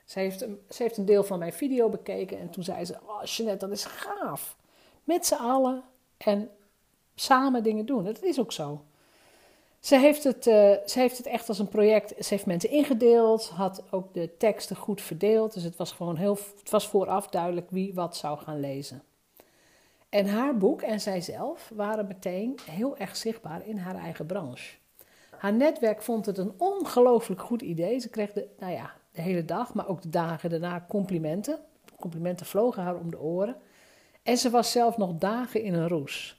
Ze 0.05 0.19
heeft, 0.19 0.41
een, 0.41 0.59
ze 0.69 0.83
heeft 0.83 0.97
een 0.97 1.05
deel 1.05 1.23
van 1.23 1.39
mijn 1.39 1.53
video 1.53 1.89
bekeken 1.89 2.39
en 2.39 2.49
toen 2.49 2.63
zei 2.63 2.85
ze: 2.85 2.97
Oh, 3.05 3.23
Jeanette, 3.23 3.65
dat 3.65 3.75
is 3.75 3.85
gaaf. 3.85 4.57
Met 5.03 5.25
z'n 5.25 5.33
allen 5.33 5.83
en 6.17 6.49
samen 7.15 7.63
dingen 7.63 7.85
doen. 7.85 8.03
Dat 8.03 8.21
is 8.21 8.39
ook 8.39 8.51
zo. 8.51 8.81
Ze 9.79 9.99
heeft, 9.99 10.23
het, 10.23 10.47
uh, 10.47 10.53
ze 10.85 10.99
heeft 10.99 11.17
het 11.17 11.27
echt 11.27 11.49
als 11.49 11.59
een 11.59 11.67
project. 11.67 12.25
Ze 12.25 12.33
heeft 12.33 12.45
mensen 12.45 12.69
ingedeeld, 12.69 13.49
had 13.49 13.83
ook 13.91 14.13
de 14.13 14.37
teksten 14.37 14.75
goed 14.75 15.01
verdeeld. 15.01 15.53
Dus 15.53 15.63
het 15.63 15.75
was 15.75 15.91
gewoon 15.91 16.15
heel. 16.15 16.37
Het 16.59 16.69
was 16.69 16.87
vooraf 16.87 17.27
duidelijk 17.27 17.69
wie 17.69 17.93
wat 17.93 18.17
zou 18.17 18.37
gaan 18.37 18.59
lezen. 18.59 19.03
En 20.09 20.27
haar 20.27 20.57
boek 20.57 20.81
en 20.81 21.01
zijzelf 21.01 21.71
waren 21.73 22.07
meteen 22.07 22.59
heel 22.71 22.97
erg 22.97 23.15
zichtbaar 23.15 23.67
in 23.67 23.77
haar 23.77 23.95
eigen 23.95 24.25
branche. 24.25 24.77
Haar 25.37 25.53
netwerk 25.53 26.01
vond 26.01 26.25
het 26.25 26.37
een 26.37 26.53
ongelooflijk 26.57 27.41
goed 27.41 27.61
idee. 27.61 27.99
Ze 27.99 28.09
kreeg 28.09 28.33
de, 28.33 28.47
nou 28.59 28.73
ja, 28.73 28.93
de 29.11 29.21
hele 29.21 29.45
dag, 29.45 29.73
maar 29.73 29.87
ook 29.87 30.01
de 30.01 30.09
dagen 30.09 30.49
daarna 30.49 30.85
complimenten. 30.89 31.59
Complimenten 31.99 32.45
vlogen 32.45 32.83
haar 32.83 32.95
om 32.95 33.11
de 33.11 33.19
oren. 33.19 33.55
En 34.23 34.37
ze 34.37 34.49
was 34.49 34.71
zelf 34.71 34.97
nog 34.97 35.17
dagen 35.17 35.63
in 35.63 35.73
een 35.73 35.87
roes. 35.87 36.38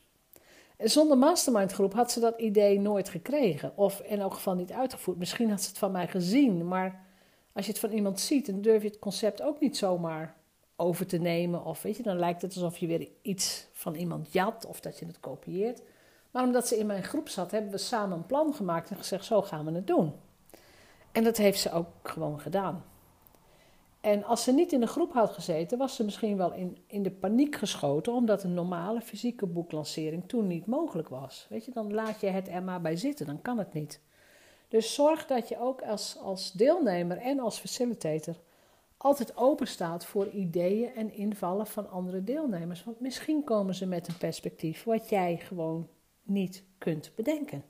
Zonder 0.83 1.19
mastermind 1.19 1.73
groep 1.73 1.93
had 1.93 2.13
ze 2.13 2.21
dat 2.21 2.39
idee 2.39 2.81
nooit 2.81 3.09
gekregen. 3.09 3.73
Of 3.77 4.01
in 4.01 4.21
elk 4.21 4.35
geval 4.35 4.55
niet 4.55 4.73
uitgevoerd. 4.73 5.19
Misschien 5.19 5.51
had 5.51 5.63
ze 5.63 5.69
het 5.69 5.79
van 5.79 5.93
mij 5.93 6.09
gezien. 6.09 6.69
Maar 6.69 7.07
als 7.53 7.65
je 7.65 7.71
het 7.71 7.81
van 7.81 7.91
iemand 7.91 8.21
ziet, 8.21 8.47
dan 8.47 8.61
durf 8.61 8.83
je 8.83 8.89
het 8.89 8.99
concept 8.99 9.43
ook 9.43 9.61
niet 9.61 9.77
zomaar 9.77 10.37
over 10.77 11.07
te 11.07 11.19
nemen. 11.19 11.65
Of 11.65 11.83
weet 11.83 11.97
je, 11.97 12.03
dan 12.03 12.19
lijkt 12.19 12.43
het 12.43 12.55
alsof 12.55 12.79
je 12.79 12.87
weer 12.87 13.09
iets 13.23 13.67
van 13.73 13.95
iemand 13.95 14.33
jat 14.33 14.67
of 14.67 14.81
dat 14.81 14.99
je 14.99 15.07
het 15.07 15.21
kopieert. 15.21 15.83
Maar 16.31 16.45
omdat 16.45 16.69
ze 16.69 16.79
in 16.79 16.87
mijn 16.87 17.05
groep 17.05 17.29
zat, 17.29 17.51
hebben 17.51 17.71
we 17.71 17.79
samen 17.79 18.17
een 18.17 18.27
plan 18.27 18.55
gemaakt 18.55 18.91
en 18.91 18.97
gezegd: 18.97 19.25
zo 19.25 19.43
gaan 19.43 19.65
we 19.65 19.73
het 19.73 19.87
doen. 19.87 20.13
En 21.13 21.25
dat 21.25 21.37
heeft 21.37 21.61
ze 21.61 21.73
ook 21.73 21.89
gewoon 22.03 22.41
gedaan. 22.41 22.85
En 24.01 24.25
als 24.25 24.45
ze 24.45 24.53
niet 24.53 24.73
in 24.73 24.81
de 24.81 24.87
groep 24.87 25.13
had 25.13 25.31
gezeten, 25.31 25.79
was 25.79 25.97
ze 25.97 26.05
misschien 26.05 26.37
wel 26.37 26.53
in, 26.53 26.79
in 26.87 27.03
de 27.03 27.11
paniek 27.11 27.57
geschoten, 27.57 28.13
omdat 28.13 28.43
een 28.43 28.55
normale 28.55 29.01
fysieke 29.01 29.47
boeklancering 29.47 30.23
toen 30.27 30.47
niet 30.47 30.67
mogelijk 30.67 31.09
was. 31.09 31.47
Weet 31.49 31.65
je, 31.65 31.71
dan 31.71 31.93
laat 31.95 32.21
je 32.21 32.27
het 32.27 32.49
er 32.49 32.63
maar 32.63 32.81
bij 32.81 32.97
zitten, 32.97 33.27
dan 33.27 33.43
kan 33.43 33.59
het 33.59 33.73
niet. 33.73 34.01
Dus 34.69 34.95
zorg 34.95 35.27
dat 35.27 35.49
je 35.49 35.61
ook 35.61 35.83
als, 35.83 36.17
als 36.19 36.53
deelnemer 36.53 37.17
en 37.17 37.41
als 37.41 37.59
facilitator 37.59 38.37
altijd 38.97 39.37
open 39.37 39.67
staat 39.67 40.05
voor 40.05 40.29
ideeën 40.29 40.95
en 40.95 41.15
invallen 41.15 41.67
van 41.67 41.91
andere 41.91 42.25
deelnemers. 42.25 42.85
Want 42.85 43.01
misschien 43.01 43.45
komen 43.45 43.75
ze 43.75 43.87
met 43.87 44.09
een 44.09 44.17
perspectief 44.17 44.85
wat 44.85 45.09
jij 45.09 45.37
gewoon 45.37 45.89
niet 46.23 46.65
kunt 46.79 47.13
bedenken. 47.15 47.65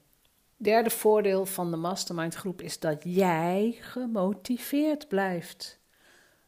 Derde 0.57 0.91
voordeel 0.91 1.47
van 1.47 1.71
de 1.71 1.77
mastermind 1.77 2.35
groep 2.35 2.63
is 2.63 2.79
dat 2.79 3.03
jij 3.05 3.77
gemotiveerd 3.81 5.09
blijft. 5.09 5.80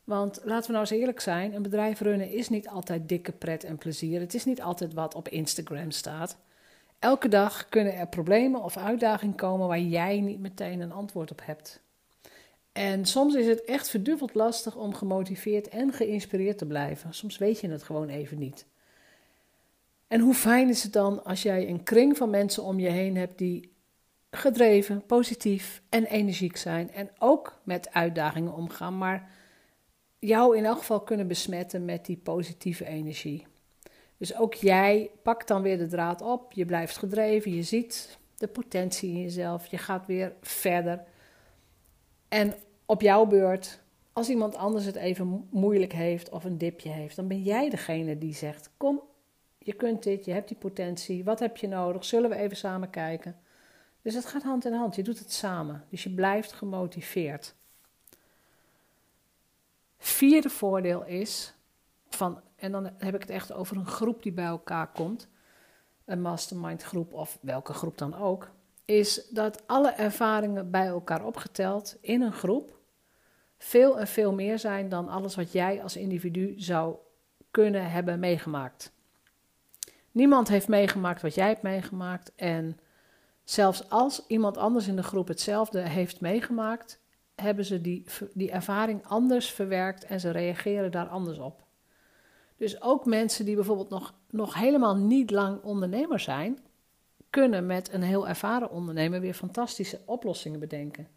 Want 0.04 0.40
laten 0.44 0.66
we 0.66 0.72
nou 0.72 0.80
eens 0.80 1.00
eerlijk 1.00 1.20
zijn: 1.20 1.54
een 1.54 1.62
bedrijf 1.62 2.00
runnen 2.00 2.30
is 2.30 2.48
niet 2.48 2.68
altijd 2.68 3.08
dikke 3.08 3.32
pret 3.32 3.64
en 3.64 3.78
plezier. 3.78 4.20
Het 4.20 4.34
is 4.34 4.44
niet 4.44 4.62
altijd 4.62 4.94
wat 4.94 5.14
op 5.14 5.28
Instagram 5.28 5.90
staat. 5.90 6.36
Elke 6.98 7.28
dag 7.28 7.68
kunnen 7.68 7.94
er 7.94 8.08
problemen 8.08 8.62
of 8.62 8.76
uitdagingen 8.76 9.34
komen 9.34 9.68
waar 9.68 9.80
jij 9.80 10.20
niet 10.20 10.40
meteen 10.40 10.80
een 10.80 10.92
antwoord 10.92 11.30
op 11.30 11.40
hebt. 11.44 11.82
En 12.72 13.06
soms 13.06 13.34
is 13.34 13.46
het 13.46 13.64
echt 13.64 13.88
verduveld 13.88 14.34
lastig 14.34 14.76
om 14.76 14.94
gemotiveerd 14.94 15.68
en 15.68 15.92
geïnspireerd 15.92 16.58
te 16.58 16.66
blijven. 16.66 17.14
Soms 17.14 17.38
weet 17.38 17.60
je 17.60 17.68
het 17.68 17.82
gewoon 17.82 18.08
even 18.08 18.38
niet. 18.38 18.66
En 20.06 20.20
hoe 20.20 20.34
fijn 20.34 20.68
is 20.68 20.82
het 20.82 20.92
dan 20.92 21.24
als 21.24 21.42
jij 21.42 21.68
een 21.68 21.82
kring 21.82 22.16
van 22.16 22.30
mensen 22.30 22.62
om 22.62 22.78
je 22.78 22.88
heen 22.88 23.16
hebt 23.16 23.38
die 23.38 23.72
gedreven, 24.30 25.06
positief 25.06 25.82
en 25.88 26.04
energiek 26.04 26.56
zijn. 26.56 26.92
En 26.92 27.10
ook 27.18 27.60
met 27.62 27.92
uitdagingen 27.92 28.54
omgaan, 28.54 28.98
maar 28.98 29.30
jou 30.28 30.56
in 30.56 30.64
elk 30.64 30.78
geval 30.78 31.00
kunnen 31.00 31.28
besmetten 31.28 31.84
met 31.84 32.06
die 32.06 32.16
positieve 32.16 32.86
energie. 32.86 33.46
Dus 34.16 34.36
ook 34.36 34.54
jij 34.54 35.10
pakt 35.22 35.48
dan 35.48 35.62
weer 35.62 35.78
de 35.78 35.86
draad 35.86 36.20
op, 36.20 36.52
je 36.52 36.64
blijft 36.64 36.96
gedreven, 36.96 37.54
je 37.54 37.62
ziet 37.62 38.18
de 38.36 38.46
potentie 38.48 39.10
in 39.10 39.20
jezelf, 39.20 39.66
je 39.66 39.78
gaat 39.78 40.06
weer 40.06 40.32
verder. 40.40 41.04
En 42.28 42.54
op 42.86 43.00
jouw 43.00 43.26
beurt, 43.26 43.80
als 44.12 44.28
iemand 44.28 44.56
anders 44.56 44.84
het 44.84 44.96
even 44.96 45.48
moeilijk 45.50 45.92
heeft 45.92 46.28
of 46.28 46.44
een 46.44 46.58
dipje 46.58 46.90
heeft, 46.90 47.16
dan 47.16 47.28
ben 47.28 47.42
jij 47.42 47.70
degene 47.70 48.18
die 48.18 48.34
zegt: 48.34 48.70
Kom, 48.76 49.00
je 49.58 49.72
kunt 49.72 50.02
dit, 50.02 50.24
je 50.24 50.32
hebt 50.32 50.48
die 50.48 50.56
potentie, 50.56 51.24
wat 51.24 51.40
heb 51.40 51.56
je 51.56 51.68
nodig? 51.68 52.04
Zullen 52.04 52.30
we 52.30 52.36
even 52.36 52.56
samen 52.56 52.90
kijken? 52.90 53.36
Dus 54.02 54.14
het 54.14 54.26
gaat 54.26 54.42
hand 54.42 54.64
in 54.64 54.72
hand, 54.72 54.94
je 54.94 55.02
doet 55.02 55.18
het 55.18 55.32
samen. 55.32 55.84
Dus 55.88 56.02
je 56.02 56.10
blijft 56.10 56.52
gemotiveerd. 56.52 57.54
Vierde 60.04 60.50
voordeel 60.50 61.04
is 61.04 61.54
van, 62.08 62.40
en 62.56 62.72
dan 62.72 62.90
heb 62.98 63.14
ik 63.14 63.20
het 63.20 63.30
echt 63.30 63.52
over 63.52 63.76
een 63.76 63.86
groep 63.86 64.22
die 64.22 64.32
bij 64.32 64.44
elkaar 64.44 64.92
komt, 64.92 65.28
een 66.04 66.20
mastermind 66.20 66.82
groep 66.82 67.12
of 67.12 67.38
welke 67.40 67.72
groep 67.72 67.98
dan 67.98 68.14
ook, 68.14 68.50
is 68.84 69.28
dat 69.28 69.62
alle 69.66 69.90
ervaringen 69.90 70.70
bij 70.70 70.86
elkaar 70.86 71.24
opgeteld 71.24 71.96
in 72.00 72.22
een 72.22 72.32
groep 72.32 72.78
veel 73.58 73.98
en 73.98 74.06
veel 74.06 74.32
meer 74.32 74.58
zijn 74.58 74.88
dan 74.88 75.08
alles 75.08 75.36
wat 75.36 75.52
jij 75.52 75.82
als 75.82 75.96
individu 75.96 76.54
zou 76.56 76.96
kunnen 77.50 77.90
hebben 77.90 78.18
meegemaakt. 78.18 78.92
Niemand 80.10 80.48
heeft 80.48 80.68
meegemaakt 80.68 81.22
wat 81.22 81.34
jij 81.34 81.48
hebt 81.48 81.62
meegemaakt 81.62 82.34
en 82.34 82.78
zelfs 83.44 83.90
als 83.90 84.26
iemand 84.26 84.56
anders 84.56 84.88
in 84.88 84.96
de 84.96 85.02
groep 85.02 85.28
hetzelfde 85.28 85.80
heeft 85.80 86.20
meegemaakt, 86.20 87.00
hebben 87.42 87.64
ze 87.64 87.80
die, 87.80 88.04
die 88.32 88.50
ervaring 88.50 89.06
anders 89.06 89.50
verwerkt 89.50 90.04
en 90.04 90.20
ze 90.20 90.30
reageren 90.30 90.90
daar 90.90 91.08
anders 91.08 91.38
op. 91.38 91.64
Dus 92.56 92.82
ook 92.82 93.06
mensen 93.06 93.44
die 93.44 93.54
bijvoorbeeld 93.54 93.90
nog, 93.90 94.14
nog 94.30 94.54
helemaal 94.54 94.96
niet 94.96 95.30
lang 95.30 95.62
ondernemer 95.62 96.20
zijn, 96.20 96.58
kunnen 97.30 97.66
met 97.66 97.92
een 97.92 98.02
heel 98.02 98.28
ervaren 98.28 98.70
ondernemer 98.70 99.20
weer 99.20 99.34
fantastische 99.34 100.00
oplossingen 100.04 100.60
bedenken. 100.60 101.08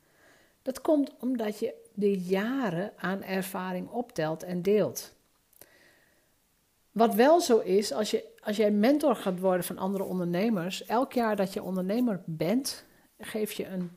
Dat 0.61 0.81
komt 0.81 1.11
omdat 1.19 1.59
je 1.59 1.73
de 1.93 2.19
jaren 2.19 2.93
aan 2.97 3.23
ervaring 3.23 3.89
optelt 3.89 4.43
en 4.43 4.61
deelt. 4.61 5.13
Wat 6.91 7.15
wel 7.15 7.41
zo 7.41 7.57
is, 7.57 7.93
als, 7.93 8.11
je, 8.11 8.25
als 8.43 8.57
jij 8.57 8.71
mentor 8.71 9.15
gaat 9.15 9.39
worden 9.39 9.65
van 9.65 9.77
andere 9.77 10.03
ondernemers, 10.03 10.85
elk 10.85 11.13
jaar 11.13 11.35
dat 11.35 11.53
je 11.53 11.63
ondernemer 11.63 12.21
bent, 12.25 12.85
geef 13.19 13.51
je 13.51 13.67
een, 13.67 13.91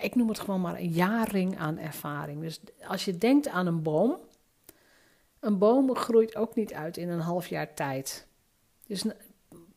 ik 0.00 0.14
noem 0.14 0.28
het 0.28 0.40
gewoon 0.40 0.60
maar 0.60 0.78
een 0.78 0.90
jaarring 0.90 1.58
aan 1.58 1.78
ervaring. 1.78 2.40
Dus 2.40 2.60
als 2.86 3.04
je 3.04 3.18
denkt 3.18 3.48
aan 3.48 3.66
een 3.66 3.82
boom, 3.82 4.18
een 5.40 5.58
boom 5.58 5.96
groeit 5.96 6.36
ook 6.36 6.54
niet 6.54 6.74
uit 6.74 6.96
in 6.96 7.08
een 7.08 7.20
half 7.20 7.46
jaar 7.46 7.74
tijd. 7.74 8.26
Dus 8.86 9.04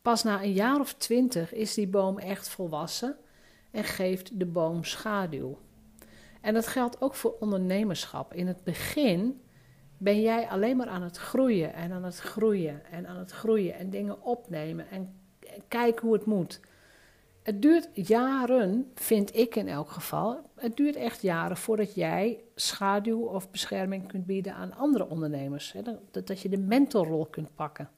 pas 0.02 0.22
na 0.22 0.42
een 0.42 0.52
jaar 0.52 0.80
of 0.80 0.94
twintig 0.94 1.54
is 1.54 1.74
die 1.74 1.88
boom 1.88 2.18
echt 2.18 2.48
volwassen 2.48 3.16
en 3.70 3.84
geeft 3.84 4.38
de 4.38 4.46
boom 4.46 4.84
schaduw. 4.84 5.58
En 6.40 6.54
dat 6.54 6.66
geldt 6.66 7.00
ook 7.00 7.14
voor 7.14 7.36
ondernemerschap. 7.40 8.34
In 8.34 8.46
het 8.46 8.64
begin 8.64 9.40
ben 9.98 10.20
jij 10.20 10.48
alleen 10.48 10.76
maar 10.76 10.88
aan 10.88 11.02
het 11.02 11.16
groeien 11.16 11.74
en 11.74 11.92
aan 11.92 12.04
het 12.04 12.18
groeien 12.18 12.84
en 12.90 13.06
aan 13.06 13.18
het 13.18 13.30
groeien 13.30 13.74
en 13.74 13.90
dingen 13.90 14.22
opnemen 14.22 14.90
en 14.90 15.14
kijken 15.68 16.06
hoe 16.06 16.16
het 16.16 16.24
moet. 16.24 16.60
Het 17.48 17.62
duurt 17.62 17.88
jaren, 17.92 18.90
vind 18.94 19.36
ik 19.36 19.56
in 19.56 19.68
elk 19.68 19.90
geval. 19.90 20.40
Het 20.54 20.76
duurt 20.76 20.96
echt 20.96 21.22
jaren 21.22 21.56
voordat 21.56 21.94
jij 21.94 22.44
schaduw 22.54 23.20
of 23.20 23.50
bescherming 23.50 24.08
kunt 24.08 24.26
bieden 24.26 24.54
aan 24.54 24.76
andere 24.76 25.08
ondernemers. 25.08 25.74
Dat, 26.10 26.26
dat 26.26 26.40
je 26.40 26.48
de 26.48 26.58
mentorrol 26.58 27.26
kunt 27.26 27.54
pakken. 27.54 27.90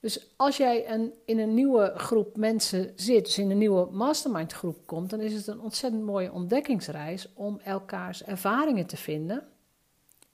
Dus 0.00 0.32
als 0.36 0.56
jij 0.56 0.90
een, 0.92 1.12
in 1.24 1.38
een 1.38 1.54
nieuwe 1.54 1.92
groep 1.96 2.36
mensen 2.36 2.92
zit, 2.96 3.24
dus 3.24 3.38
in 3.38 3.50
een 3.50 3.58
nieuwe 3.58 3.88
mastermind 3.90 4.52
groep 4.52 4.86
komt, 4.86 5.10
dan 5.10 5.20
is 5.20 5.34
het 5.34 5.46
een 5.46 5.60
ontzettend 5.60 6.02
mooie 6.02 6.32
ontdekkingsreis 6.32 7.32
om 7.34 7.60
elkaars 7.60 8.24
ervaringen 8.24 8.86
te 8.86 8.96
vinden 8.96 9.48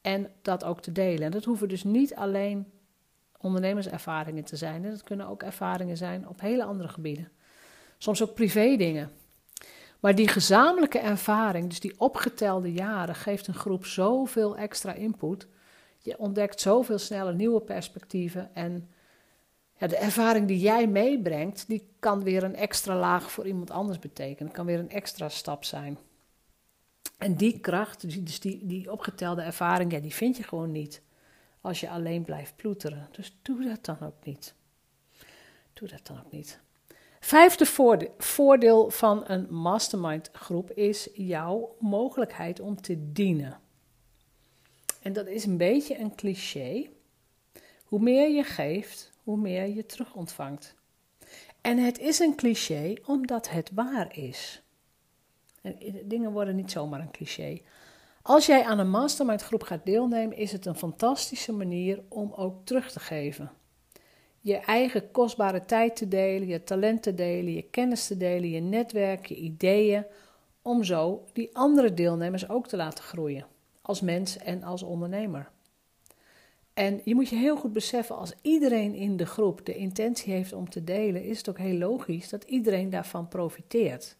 en 0.00 0.30
dat 0.42 0.64
ook 0.64 0.80
te 0.80 0.92
delen. 0.92 1.22
En 1.22 1.30
dat 1.30 1.44
hoeven 1.44 1.68
dus 1.68 1.84
niet 1.84 2.14
alleen 2.14 2.72
ondernemerservaringen 3.38 4.44
te 4.44 4.56
zijn. 4.56 4.82
Dat 4.82 5.02
kunnen 5.02 5.26
ook 5.26 5.42
ervaringen 5.42 5.96
zijn 5.96 6.28
op 6.28 6.40
hele 6.40 6.64
andere 6.64 6.88
gebieden. 6.88 7.33
Soms 8.04 8.22
ook 8.22 8.34
privé 8.34 8.76
dingen. 8.76 9.10
Maar 10.00 10.14
die 10.14 10.28
gezamenlijke 10.28 10.98
ervaring, 10.98 11.68
dus 11.68 11.80
die 11.80 12.00
opgetelde 12.00 12.72
jaren, 12.72 13.14
geeft 13.14 13.46
een 13.46 13.54
groep 13.54 13.86
zoveel 13.86 14.56
extra 14.56 14.92
input. 14.92 15.46
Je 15.98 16.18
ontdekt 16.18 16.60
zoveel 16.60 16.98
sneller 16.98 17.34
nieuwe 17.34 17.60
perspectieven. 17.60 18.54
En 18.54 18.90
ja, 19.76 19.86
de 19.86 19.96
ervaring 19.96 20.46
die 20.46 20.58
jij 20.58 20.86
meebrengt, 20.86 21.68
die 21.68 21.88
kan 21.98 22.22
weer 22.22 22.42
een 22.42 22.56
extra 22.56 22.96
laag 22.98 23.30
voor 23.30 23.46
iemand 23.46 23.70
anders 23.70 23.98
betekenen. 23.98 24.52
Kan 24.52 24.66
weer 24.66 24.78
een 24.78 24.90
extra 24.90 25.28
stap 25.28 25.64
zijn. 25.64 25.98
En 27.18 27.34
die 27.34 27.60
kracht, 27.60 28.00
dus, 28.00 28.24
dus 28.24 28.40
die, 28.40 28.66
die 28.66 28.92
opgetelde 28.92 29.42
ervaring, 29.42 29.92
ja, 29.92 30.00
die 30.00 30.14
vind 30.14 30.36
je 30.36 30.42
gewoon 30.42 30.72
niet 30.72 31.02
als 31.60 31.80
je 31.80 31.90
alleen 31.90 32.24
blijft 32.24 32.56
ploeteren. 32.56 33.08
Dus 33.12 33.36
doe 33.42 33.64
dat 33.64 33.84
dan 33.84 34.00
ook 34.00 34.24
niet. 34.24 34.54
Doe 35.72 35.88
dat 35.88 36.06
dan 36.06 36.18
ook 36.18 36.32
niet. 36.32 36.62
Vijfde 37.24 37.66
voordeel 38.18 38.90
van 38.90 39.24
een 39.26 39.46
mastermind 39.54 40.30
groep 40.32 40.70
is 40.70 41.08
jouw 41.14 41.76
mogelijkheid 41.78 42.60
om 42.60 42.80
te 42.80 43.12
dienen. 43.12 43.60
En 45.02 45.12
dat 45.12 45.26
is 45.26 45.44
een 45.44 45.56
beetje 45.56 45.98
een 45.98 46.14
cliché. 46.14 46.88
Hoe 47.84 48.00
meer 48.00 48.28
je 48.28 48.42
geeft, 48.42 49.12
hoe 49.22 49.36
meer 49.36 49.66
je 49.66 49.86
terug 49.86 50.14
ontvangt. 50.14 50.74
En 51.60 51.78
het 51.78 51.98
is 51.98 52.18
een 52.18 52.36
cliché 52.36 52.94
omdat 53.06 53.50
het 53.50 53.70
waar 53.74 54.16
is. 54.16 54.62
Dingen 56.04 56.32
worden 56.32 56.56
niet 56.56 56.70
zomaar 56.70 57.00
een 57.00 57.10
cliché. 57.10 57.60
Als 58.22 58.46
jij 58.46 58.64
aan 58.64 58.78
een 58.78 58.90
mastermind 58.90 59.42
groep 59.42 59.62
gaat 59.62 59.84
deelnemen, 59.84 60.36
is 60.36 60.52
het 60.52 60.66
een 60.66 60.76
fantastische 60.76 61.52
manier 61.52 62.02
om 62.08 62.32
ook 62.32 62.66
terug 62.66 62.92
te 62.92 63.00
geven. 63.00 63.50
Je 64.44 64.56
eigen 64.56 65.10
kostbare 65.10 65.64
tijd 65.64 65.96
te 65.96 66.08
delen, 66.08 66.48
je 66.48 66.64
talent 66.64 67.02
te 67.02 67.14
delen, 67.14 67.52
je 67.52 67.62
kennis 67.62 68.06
te 68.06 68.16
delen, 68.16 68.50
je 68.50 68.60
netwerk, 68.60 69.26
je 69.26 69.34
ideeën, 69.34 70.04
om 70.62 70.84
zo 70.84 71.24
die 71.32 71.56
andere 71.56 71.94
deelnemers 71.94 72.48
ook 72.48 72.66
te 72.66 72.76
laten 72.76 73.04
groeien, 73.04 73.46
als 73.82 74.00
mens 74.00 74.38
en 74.38 74.62
als 74.62 74.82
ondernemer. 74.82 75.50
En 76.74 77.00
je 77.04 77.14
moet 77.14 77.28
je 77.28 77.36
heel 77.36 77.56
goed 77.56 77.72
beseffen, 77.72 78.16
als 78.16 78.34
iedereen 78.42 78.94
in 78.94 79.16
de 79.16 79.26
groep 79.26 79.66
de 79.66 79.76
intentie 79.76 80.32
heeft 80.32 80.52
om 80.52 80.70
te 80.70 80.84
delen, 80.84 81.24
is 81.24 81.38
het 81.38 81.48
ook 81.48 81.58
heel 81.58 81.78
logisch 81.78 82.28
dat 82.28 82.44
iedereen 82.44 82.90
daarvan 82.90 83.28
profiteert. 83.28 84.16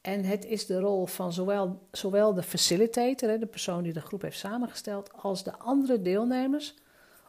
En 0.00 0.24
het 0.24 0.44
is 0.44 0.66
de 0.66 0.80
rol 0.80 1.06
van 1.06 1.32
zowel, 1.32 1.80
zowel 1.90 2.34
de 2.34 2.42
facilitator, 2.42 3.38
de 3.38 3.46
persoon 3.46 3.82
die 3.82 3.92
de 3.92 4.00
groep 4.00 4.22
heeft 4.22 4.38
samengesteld, 4.38 5.12
als 5.12 5.44
de 5.44 5.58
andere 5.58 6.02
deelnemers, 6.02 6.74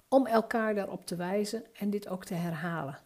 om 0.07 0.27
elkaar 0.27 0.75
daarop 0.75 1.05
te 1.05 1.15
wijzen 1.15 1.63
en 1.73 1.89
dit 1.89 2.07
ook 2.07 2.25
te 2.25 2.33
herhalen. 2.33 2.99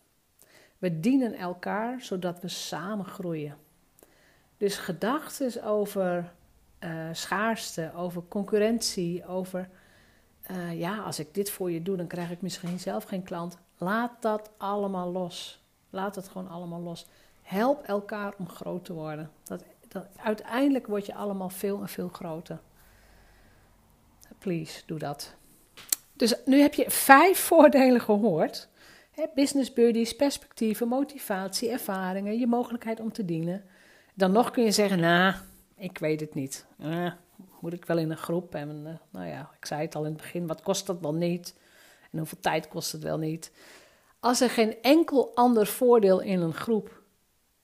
We 0.78 1.00
dienen 1.00 1.34
elkaar 1.34 2.02
zodat 2.02 2.42
we 2.42 2.48
samen 2.48 3.06
groeien. 3.06 3.58
Dus 4.58 4.78
gedachten 4.78 5.64
over 5.64 6.32
uh, 6.80 7.10
schaarste, 7.12 7.92
over 7.96 8.24
concurrentie, 8.28 9.26
over 9.26 9.70
uh, 10.52 10.80
ja, 10.80 10.98
als 10.98 11.20
ik 11.20 11.34
dit 11.34 11.52
voor 11.52 11.72
je 11.72 11.82
doe, 11.82 11.98
dan 11.98 12.08
krijg 12.08 12.32
ik 12.32 12.42
misschien 12.42 12.80
zelf 12.80 13.04
geen 13.04 13.24
klant. 13.24 13.58
Laat 13.78 14.22
dat 14.22 14.52
allemaal 14.58 15.12
los. 15.12 15.64
Laat 15.90 16.16
het 16.16 16.28
gewoon 16.28 16.50
allemaal 16.50 16.82
los. 16.82 17.08
Help 17.42 17.84
elkaar 17.84 18.34
om 18.38 18.50
groot 18.50 18.86
te 18.86 18.94
worden. 18.94 19.32
Dat, 19.44 19.64
dat, 19.88 20.08
uiteindelijk 20.16 20.88
word 20.88 21.06
je 21.06 21.16
allemaal 21.16 21.50
veel 21.50 21.82
en 21.82 21.90
veel 21.90 22.10
groter. 22.10 22.60
Please, 24.38 24.82
doe 24.86 25.00
dat. 25.00 25.36
Dus 26.20 26.36
nu 26.46 26.60
heb 26.60 26.74
je 26.74 26.90
vijf 26.90 27.40
voordelen 27.50 28.02
gehoord. 28.02 28.68
business 29.36 29.74
buddies, 29.74 30.16
perspectieven, 30.16 30.88
motivatie, 30.88 31.70
ervaringen, 31.70 32.40
je 32.40 32.48
mogelijkheid 32.48 33.00
om 33.00 33.12
te 33.12 33.26
dienen. 33.26 33.64
Dan 34.14 34.32
nog 34.32 34.52
kun 34.52 34.64
je 34.64 34.72
zeggen, 34.72 35.00
nou, 35.00 35.34
ik 35.76 35.98
weet 35.98 36.20
het 36.20 36.34
niet. 36.34 36.66
Uh, 36.80 37.12
moet 37.60 37.74
ik 37.74 37.86
wel 37.86 37.98
in 37.98 38.12
een 38.12 38.18
groep? 38.18 38.56
En 38.56 38.84
uh, 38.86 38.94
nou 39.10 39.28
ja, 39.28 39.52
ik 39.60 39.66
zei 39.66 39.82
het 39.82 39.96
al 39.96 40.04
in 40.04 40.12
het 40.12 40.22
begin, 40.22 40.48
wat 40.48 40.62
kost 40.62 40.88
dat 40.88 41.00
wel 41.00 41.14
niet? 41.14 41.56
En 42.12 42.18
hoeveel 42.18 42.40
tijd 42.40 42.68
kost 42.68 42.92
het 42.92 43.04
wel 43.04 43.18
niet? 43.18 43.52
Als 44.20 44.42
er 44.42 44.50
geen 44.50 44.82
enkel 44.82 45.36
ander 45.36 45.68
voordeel 45.68 46.20
in 46.20 46.42
een 46.42 46.54
groep, 46.54 47.02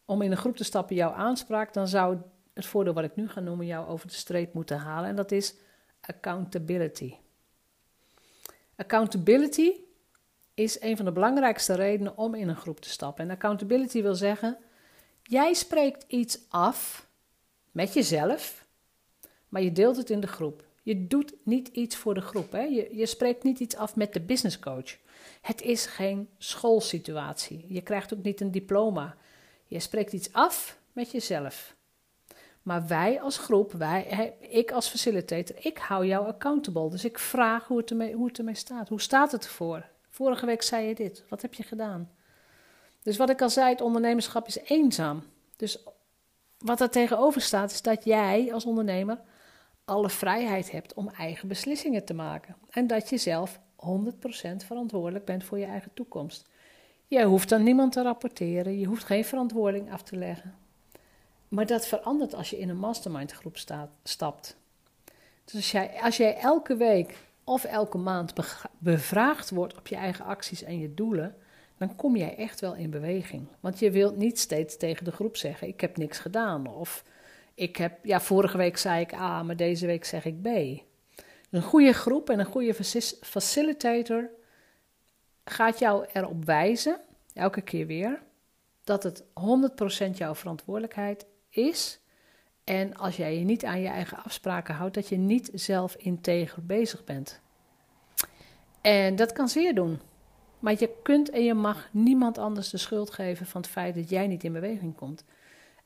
om 0.05 0.21
in 0.21 0.31
een 0.31 0.37
groep 0.37 0.55
te 0.55 0.63
stappen, 0.63 0.95
jou 0.95 1.15
aanspraak, 1.15 1.73
dan 1.73 1.87
zou 1.87 2.17
het 2.53 2.65
voordeel 2.65 2.93
wat 2.93 3.03
ik 3.03 3.15
nu 3.15 3.29
ga 3.29 3.39
noemen 3.39 3.65
jou 3.65 3.87
over 3.87 4.07
de 4.07 4.13
streep 4.13 4.53
moeten 4.53 4.77
halen. 4.77 5.09
En 5.09 5.15
dat 5.15 5.31
is 5.31 5.55
accountability. 6.01 7.15
Accountability 8.75 9.71
is 10.53 10.81
een 10.81 10.95
van 10.95 11.05
de 11.05 11.11
belangrijkste 11.11 11.73
redenen 11.73 12.17
om 12.17 12.35
in 12.35 12.47
een 12.47 12.55
groep 12.55 12.79
te 12.79 12.89
stappen. 12.89 13.23
En 13.23 13.31
accountability 13.31 14.01
wil 14.01 14.15
zeggen, 14.15 14.57
Jij 15.27 15.53
spreekt 15.53 16.05
iets 16.07 16.39
af 16.49 17.07
met 17.71 17.93
jezelf, 17.93 18.65
maar 19.49 19.61
je 19.61 19.71
deelt 19.71 19.97
het 19.97 20.09
in 20.09 20.19
de 20.19 20.27
groep. 20.27 20.63
Je 20.83 21.07
doet 21.07 21.33
niet 21.43 21.67
iets 21.67 21.95
voor 21.95 22.13
de 22.13 22.21
groep. 22.21 22.51
Hè? 22.51 22.61
Je, 22.61 22.89
je 22.91 23.05
spreekt 23.05 23.43
niet 23.43 23.59
iets 23.59 23.75
af 23.75 23.95
met 23.95 24.13
de 24.13 24.21
business 24.21 24.59
coach. 24.59 24.97
Het 25.41 25.61
is 25.61 25.85
geen 25.85 26.29
schoolsituatie. 26.37 27.65
Je 27.67 27.81
krijgt 27.81 28.13
ook 28.13 28.23
niet 28.23 28.41
een 28.41 28.51
diploma. 28.51 29.17
Je 29.67 29.79
spreekt 29.79 30.13
iets 30.13 30.33
af 30.33 30.79
met 30.93 31.11
jezelf. 31.11 31.74
Maar 32.65 32.87
wij 32.87 33.21
als 33.21 33.37
groep, 33.37 33.71
wij, 33.71 34.33
ik 34.39 34.71
als 34.71 34.87
facilitator, 34.87 35.55
ik 35.59 35.77
hou 35.77 36.05
jou 36.05 36.27
accountable. 36.27 36.89
Dus 36.89 37.05
ik 37.05 37.19
vraag 37.19 37.67
hoe 37.67 37.77
het, 37.77 37.89
ermee, 37.89 38.13
hoe 38.13 38.27
het 38.27 38.37
ermee 38.37 38.55
staat. 38.55 38.89
Hoe 38.89 39.01
staat 39.01 39.31
het 39.31 39.43
ervoor? 39.43 39.85
Vorige 40.09 40.45
week 40.45 40.61
zei 40.61 40.87
je 40.87 40.95
dit. 40.95 41.23
Wat 41.29 41.41
heb 41.41 41.53
je 41.53 41.63
gedaan? 41.63 42.09
Dus 43.03 43.17
wat 43.17 43.29
ik 43.29 43.41
al 43.41 43.49
zei, 43.49 43.69
het 43.69 43.81
ondernemerschap 43.81 44.47
is 44.47 44.57
eenzaam. 44.57 45.23
Dus 45.55 45.83
wat 46.57 46.81
er 46.81 46.89
tegenover 46.89 47.41
staat, 47.41 47.71
is 47.71 47.81
dat 47.81 48.03
jij 48.03 48.53
als 48.53 48.65
ondernemer 48.65 49.19
alle 49.83 50.09
vrijheid 50.09 50.71
hebt 50.71 50.93
om 50.93 51.09
eigen 51.09 51.47
beslissingen 51.47 52.05
te 52.05 52.13
maken. 52.13 52.55
En 52.69 52.87
dat 52.87 53.09
je 53.09 53.17
zelf 53.17 53.59
100% 53.75 54.65
verantwoordelijk 54.65 55.25
bent 55.25 55.43
voor 55.43 55.57
je 55.57 55.65
eigen 55.65 55.91
toekomst. 55.93 56.49
Je 57.07 57.23
hoeft 57.23 57.51
aan 57.51 57.63
niemand 57.63 57.91
te 57.91 58.01
rapporteren, 58.01 58.79
je 58.79 58.85
hoeft 58.85 59.03
geen 59.03 59.25
verantwoording 59.25 59.91
af 59.91 60.03
te 60.03 60.17
leggen. 60.17 60.64
Maar 61.55 61.65
dat 61.65 61.87
verandert 61.87 62.33
als 62.33 62.49
je 62.49 62.59
in 62.59 62.69
een 62.69 62.77
mastermind 62.77 63.31
groep 63.31 63.57
staat, 63.57 63.89
stapt. 64.03 64.57
Dus 65.45 65.55
als 65.55 65.71
jij, 65.71 65.99
als 66.01 66.17
jij 66.17 66.37
elke 66.37 66.75
week 66.75 67.17
of 67.43 67.63
elke 67.63 67.97
maand 67.97 68.33
bevraagd 68.77 69.49
wordt 69.49 69.77
op 69.77 69.87
je 69.87 69.95
eigen 69.95 70.25
acties 70.25 70.63
en 70.63 70.79
je 70.79 70.93
doelen, 70.93 71.35
dan 71.77 71.95
kom 71.95 72.15
jij 72.15 72.35
echt 72.35 72.59
wel 72.59 72.75
in 72.75 72.89
beweging. 72.89 73.47
Want 73.59 73.79
je 73.79 73.91
wilt 73.91 74.17
niet 74.17 74.39
steeds 74.39 74.77
tegen 74.77 75.05
de 75.05 75.11
groep 75.11 75.37
zeggen: 75.37 75.67
Ik 75.67 75.81
heb 75.81 75.97
niks 75.97 76.19
gedaan. 76.19 76.67
Of 76.67 77.03
ik 77.53 77.75
heb, 77.75 78.05
ja, 78.05 78.21
vorige 78.21 78.57
week 78.57 78.77
zei 78.77 79.01
ik 79.01 79.13
A, 79.13 79.43
maar 79.43 79.55
deze 79.55 79.85
week 79.85 80.05
zeg 80.05 80.25
ik 80.25 80.41
B. 80.41 80.47
Een 81.49 81.61
goede 81.61 81.93
groep 81.93 82.29
en 82.29 82.39
een 82.39 82.45
goede 82.45 82.73
facilitator 83.21 84.29
gaat 85.45 85.79
jou 85.79 86.05
erop 86.13 86.45
wijzen, 86.45 86.99
elke 87.33 87.61
keer 87.61 87.87
weer, 87.87 88.21
dat 88.83 89.03
het 89.03 89.23
100% 90.09 90.09
jouw 90.11 90.35
verantwoordelijkheid 90.35 91.25
is. 91.55 91.99
En 92.63 92.95
als 92.95 93.15
jij 93.15 93.37
je 93.37 93.45
niet 93.45 93.65
aan 93.65 93.81
je 93.81 93.87
eigen 93.87 94.23
afspraken 94.23 94.75
houdt, 94.75 94.93
dat 94.95 95.09
je 95.09 95.17
niet 95.17 95.49
zelf 95.53 95.95
integer 95.95 96.65
bezig 96.65 97.03
bent. 97.03 97.41
En 98.81 99.15
dat 99.15 99.31
kan 99.31 99.49
zeer 99.49 99.75
doen. 99.75 99.99
Maar 100.59 100.75
je 100.79 100.89
kunt 101.03 101.29
en 101.29 101.43
je 101.43 101.53
mag 101.53 101.87
niemand 101.91 102.37
anders 102.37 102.69
de 102.69 102.77
schuld 102.77 103.09
geven 103.09 103.45
van 103.45 103.61
het 103.61 103.69
feit 103.69 103.95
dat 103.95 104.09
jij 104.09 104.27
niet 104.27 104.43
in 104.43 104.53
beweging 104.53 104.95
komt. 104.95 105.23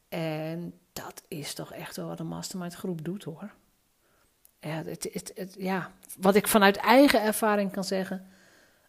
En 0.10 0.74
dat 0.94 1.24
is 1.28 1.54
toch 1.54 1.74
echt 1.74 1.96
wel 1.96 2.08
wat 2.08 2.20
een 2.20 2.28
mastermind 2.28 2.74
groep 2.74 3.06
doet 3.06 3.24
hoor. 3.24 3.52
Ja, 4.60 4.84
het, 4.84 5.10
het, 5.36 5.56
ja, 5.58 5.92
wat 6.20 6.36
ik 6.36 6.48
vanuit 6.48 6.78
eigen 6.78 7.22
ervaring 7.22 7.72
kan 7.72 7.84
zeggen. 7.84 8.28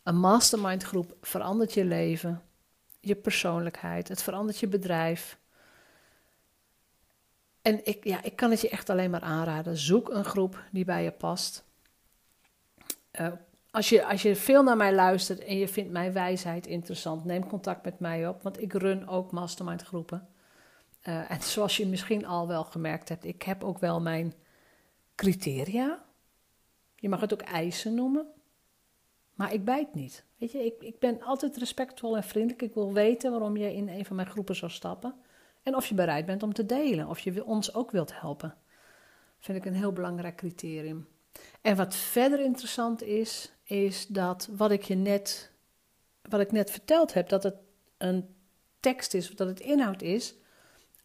Een 0.02 0.18
mastermind 0.18 0.82
groep 0.82 1.16
verandert 1.20 1.74
je 1.74 1.84
leven, 1.84 2.42
je 3.00 3.14
persoonlijkheid, 3.14 4.08
het 4.08 4.22
verandert 4.22 4.58
je 4.58 4.68
bedrijf. 4.68 5.38
En 7.62 7.86
ik, 7.86 8.04
ja, 8.04 8.22
ik 8.22 8.36
kan 8.36 8.50
het 8.50 8.60
je 8.60 8.68
echt 8.68 8.90
alleen 8.90 9.10
maar 9.10 9.20
aanraden. 9.20 9.76
Zoek 9.76 10.10
een 10.10 10.24
groep 10.24 10.64
die 10.72 10.84
bij 10.84 11.02
je 11.02 11.10
past. 11.10 11.64
Uh, 13.20 13.32
als 13.70 13.88
je, 13.88 14.06
als 14.06 14.22
je 14.22 14.36
veel 14.36 14.62
naar 14.62 14.76
mij 14.76 14.94
luistert 14.94 15.44
en 15.44 15.58
je 15.58 15.68
vindt 15.68 15.90
mijn 15.90 16.12
wijsheid 16.12 16.66
interessant, 16.66 17.24
neem 17.24 17.46
contact 17.46 17.84
met 17.84 17.98
mij 17.98 18.28
op, 18.28 18.42
want 18.42 18.60
ik 18.60 18.72
run 18.72 19.08
ook 19.08 19.30
mastermind 19.30 19.82
groepen. 19.82 20.28
Uh, 21.08 21.30
en 21.30 21.42
zoals 21.42 21.76
je 21.76 21.86
misschien 21.86 22.26
al 22.26 22.46
wel 22.46 22.64
gemerkt 22.64 23.08
hebt, 23.08 23.24
ik 23.24 23.42
heb 23.42 23.64
ook 23.64 23.78
wel 23.78 24.00
mijn 24.00 24.34
criteria. 25.14 26.04
Je 26.96 27.08
mag 27.08 27.20
het 27.20 27.32
ook 27.32 27.42
eisen 27.42 27.94
noemen. 27.94 28.26
Maar 29.34 29.52
ik 29.52 29.64
bijt 29.64 29.94
niet. 29.94 30.24
Weet 30.36 30.52
je, 30.52 30.64
ik, 30.64 30.82
ik 30.82 30.98
ben 30.98 31.22
altijd 31.22 31.56
respectvol 31.56 32.16
en 32.16 32.24
vriendelijk. 32.24 32.62
Ik 32.62 32.74
wil 32.74 32.92
weten 32.92 33.30
waarom 33.30 33.56
je 33.56 33.74
in 33.74 33.88
een 33.88 34.04
van 34.04 34.16
mijn 34.16 34.28
groepen 34.28 34.56
zou 34.56 34.70
stappen. 34.70 35.14
En 35.62 35.76
of 35.76 35.86
je 35.86 35.94
bereid 35.94 36.26
bent 36.26 36.42
om 36.42 36.52
te 36.52 36.66
delen. 36.66 37.08
Of 37.08 37.18
je 37.18 37.44
ons 37.44 37.74
ook 37.74 37.90
wilt 37.90 38.20
helpen. 38.20 38.54
Vind 39.38 39.58
ik 39.58 39.64
een 39.64 39.74
heel 39.74 39.92
belangrijk 39.92 40.36
criterium. 40.36 41.08
En 41.60 41.76
wat 41.76 41.94
verder 41.94 42.40
interessant 42.40 43.02
is, 43.02 43.52
is 43.62 44.06
dat 44.06 44.48
wat 44.56 44.70
ik 44.70 44.82
je 44.82 44.94
net, 44.94 45.50
wat 46.22 46.40
ik 46.40 46.52
net 46.52 46.70
verteld 46.70 47.14
heb, 47.14 47.28
dat 47.28 47.42
het 47.42 47.56
een 47.98 48.34
tekst 48.80 49.14
is, 49.14 49.30
dat 49.30 49.48
het 49.48 49.60
inhoud 49.60 50.02
is 50.02 50.34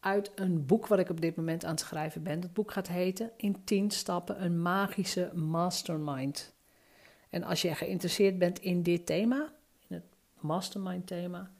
uit 0.00 0.30
een 0.34 0.66
boek 0.66 0.86
wat 0.86 0.98
ik 0.98 1.10
op 1.10 1.20
dit 1.20 1.36
moment 1.36 1.64
aan 1.64 1.70
het 1.70 1.80
schrijven 1.80 2.22
ben. 2.22 2.40
Het 2.40 2.52
boek 2.52 2.72
gaat 2.72 2.88
heten 2.88 3.30
In 3.36 3.64
10 3.64 3.90
stappen 3.90 4.44
een 4.44 4.62
magische 4.62 5.30
mastermind. 5.34 6.54
En 7.30 7.42
als 7.42 7.62
je 7.62 7.74
geïnteresseerd 7.74 8.38
bent 8.38 8.58
in 8.58 8.82
dit 8.82 9.06
thema, 9.06 9.52
in 9.88 9.96
het 9.96 10.04
mastermind 10.40 11.06
thema, 11.06 11.50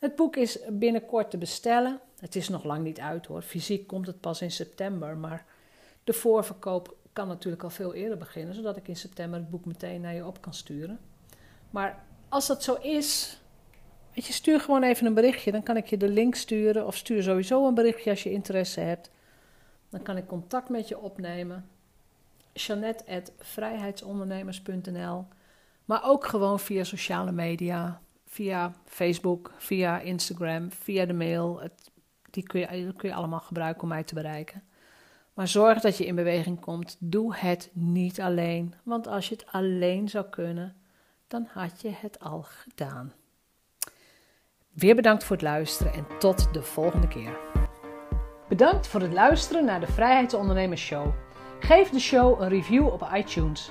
het 0.00 0.16
boek 0.16 0.36
is 0.36 0.58
binnenkort 0.68 1.30
te 1.30 1.38
bestellen. 1.38 2.00
Het 2.18 2.36
is 2.36 2.48
nog 2.48 2.64
lang 2.64 2.82
niet 2.82 3.00
uit 3.00 3.26
hoor. 3.26 3.42
Fysiek 3.42 3.86
komt 3.86 4.06
het 4.06 4.20
pas 4.20 4.42
in 4.42 4.50
september, 4.50 5.16
maar 5.16 5.44
de 6.04 6.12
voorverkoop 6.12 6.96
kan 7.12 7.28
natuurlijk 7.28 7.62
al 7.62 7.70
veel 7.70 7.94
eerder 7.94 8.18
beginnen, 8.18 8.54
zodat 8.54 8.76
ik 8.76 8.88
in 8.88 8.96
september 8.96 9.38
het 9.38 9.50
boek 9.50 9.64
meteen 9.64 10.00
naar 10.00 10.14
je 10.14 10.26
op 10.26 10.40
kan 10.40 10.54
sturen. 10.54 10.98
Maar 11.70 12.04
als 12.28 12.46
dat 12.46 12.62
zo 12.62 12.74
is, 12.74 13.40
weet 14.14 14.26
je, 14.26 14.32
stuur 14.32 14.60
gewoon 14.60 14.82
even 14.82 15.06
een 15.06 15.14
berichtje. 15.14 15.52
Dan 15.52 15.62
kan 15.62 15.76
ik 15.76 15.86
je 15.86 15.96
de 15.96 16.08
link 16.08 16.34
sturen. 16.34 16.86
Of 16.86 16.96
stuur 16.96 17.22
sowieso 17.22 17.66
een 17.66 17.74
berichtje 17.74 18.10
als 18.10 18.22
je 18.22 18.32
interesse 18.32 18.80
hebt. 18.80 19.10
Dan 19.88 20.02
kan 20.02 20.16
ik 20.16 20.26
contact 20.26 20.68
met 20.68 20.88
je 20.88 20.98
opnemen. 20.98 21.68
Jeannette.vrijheidsondernemers.nl 22.52 25.26
Maar 25.84 26.04
ook 26.04 26.26
gewoon 26.26 26.60
via 26.60 26.84
sociale 26.84 27.32
media. 27.32 28.00
Via 28.32 28.72
Facebook, 28.84 29.52
via 29.58 29.98
Instagram, 29.98 30.72
via 30.72 31.06
de 31.06 31.12
mail. 31.12 31.60
Het, 31.60 31.90
die 32.30 32.42
kun 32.42 32.60
je, 32.60 32.92
kun 32.96 33.08
je 33.08 33.14
allemaal 33.14 33.40
gebruiken 33.40 33.82
om 33.82 33.88
mij 33.88 34.04
te 34.04 34.14
bereiken. 34.14 34.62
Maar 35.34 35.48
zorg 35.48 35.80
dat 35.80 35.96
je 35.96 36.06
in 36.06 36.14
beweging 36.14 36.60
komt. 36.60 36.96
Doe 36.98 37.34
het 37.34 37.70
niet 37.72 38.20
alleen. 38.20 38.74
Want 38.82 39.06
als 39.06 39.28
je 39.28 39.34
het 39.34 39.46
alleen 39.52 40.08
zou 40.08 40.24
kunnen, 40.24 40.76
dan 41.26 41.48
had 41.52 41.80
je 41.80 41.90
het 41.94 42.20
al 42.20 42.42
gedaan. 42.42 43.12
Weer 44.72 44.94
bedankt 44.94 45.24
voor 45.24 45.36
het 45.36 45.44
luisteren 45.44 45.92
en 45.92 46.06
tot 46.18 46.54
de 46.54 46.62
volgende 46.62 47.08
keer. 47.08 47.38
Bedankt 48.48 48.86
voor 48.86 49.00
het 49.00 49.12
luisteren 49.12 49.64
naar 49.64 49.80
de 49.80 49.92
Vrijheidsondernemers 49.92 50.82
Show. 50.82 51.14
Geef 51.60 51.90
de 51.90 52.00
show 52.00 52.40
een 52.40 52.48
review 52.48 52.86
op 52.86 53.08
iTunes. 53.14 53.70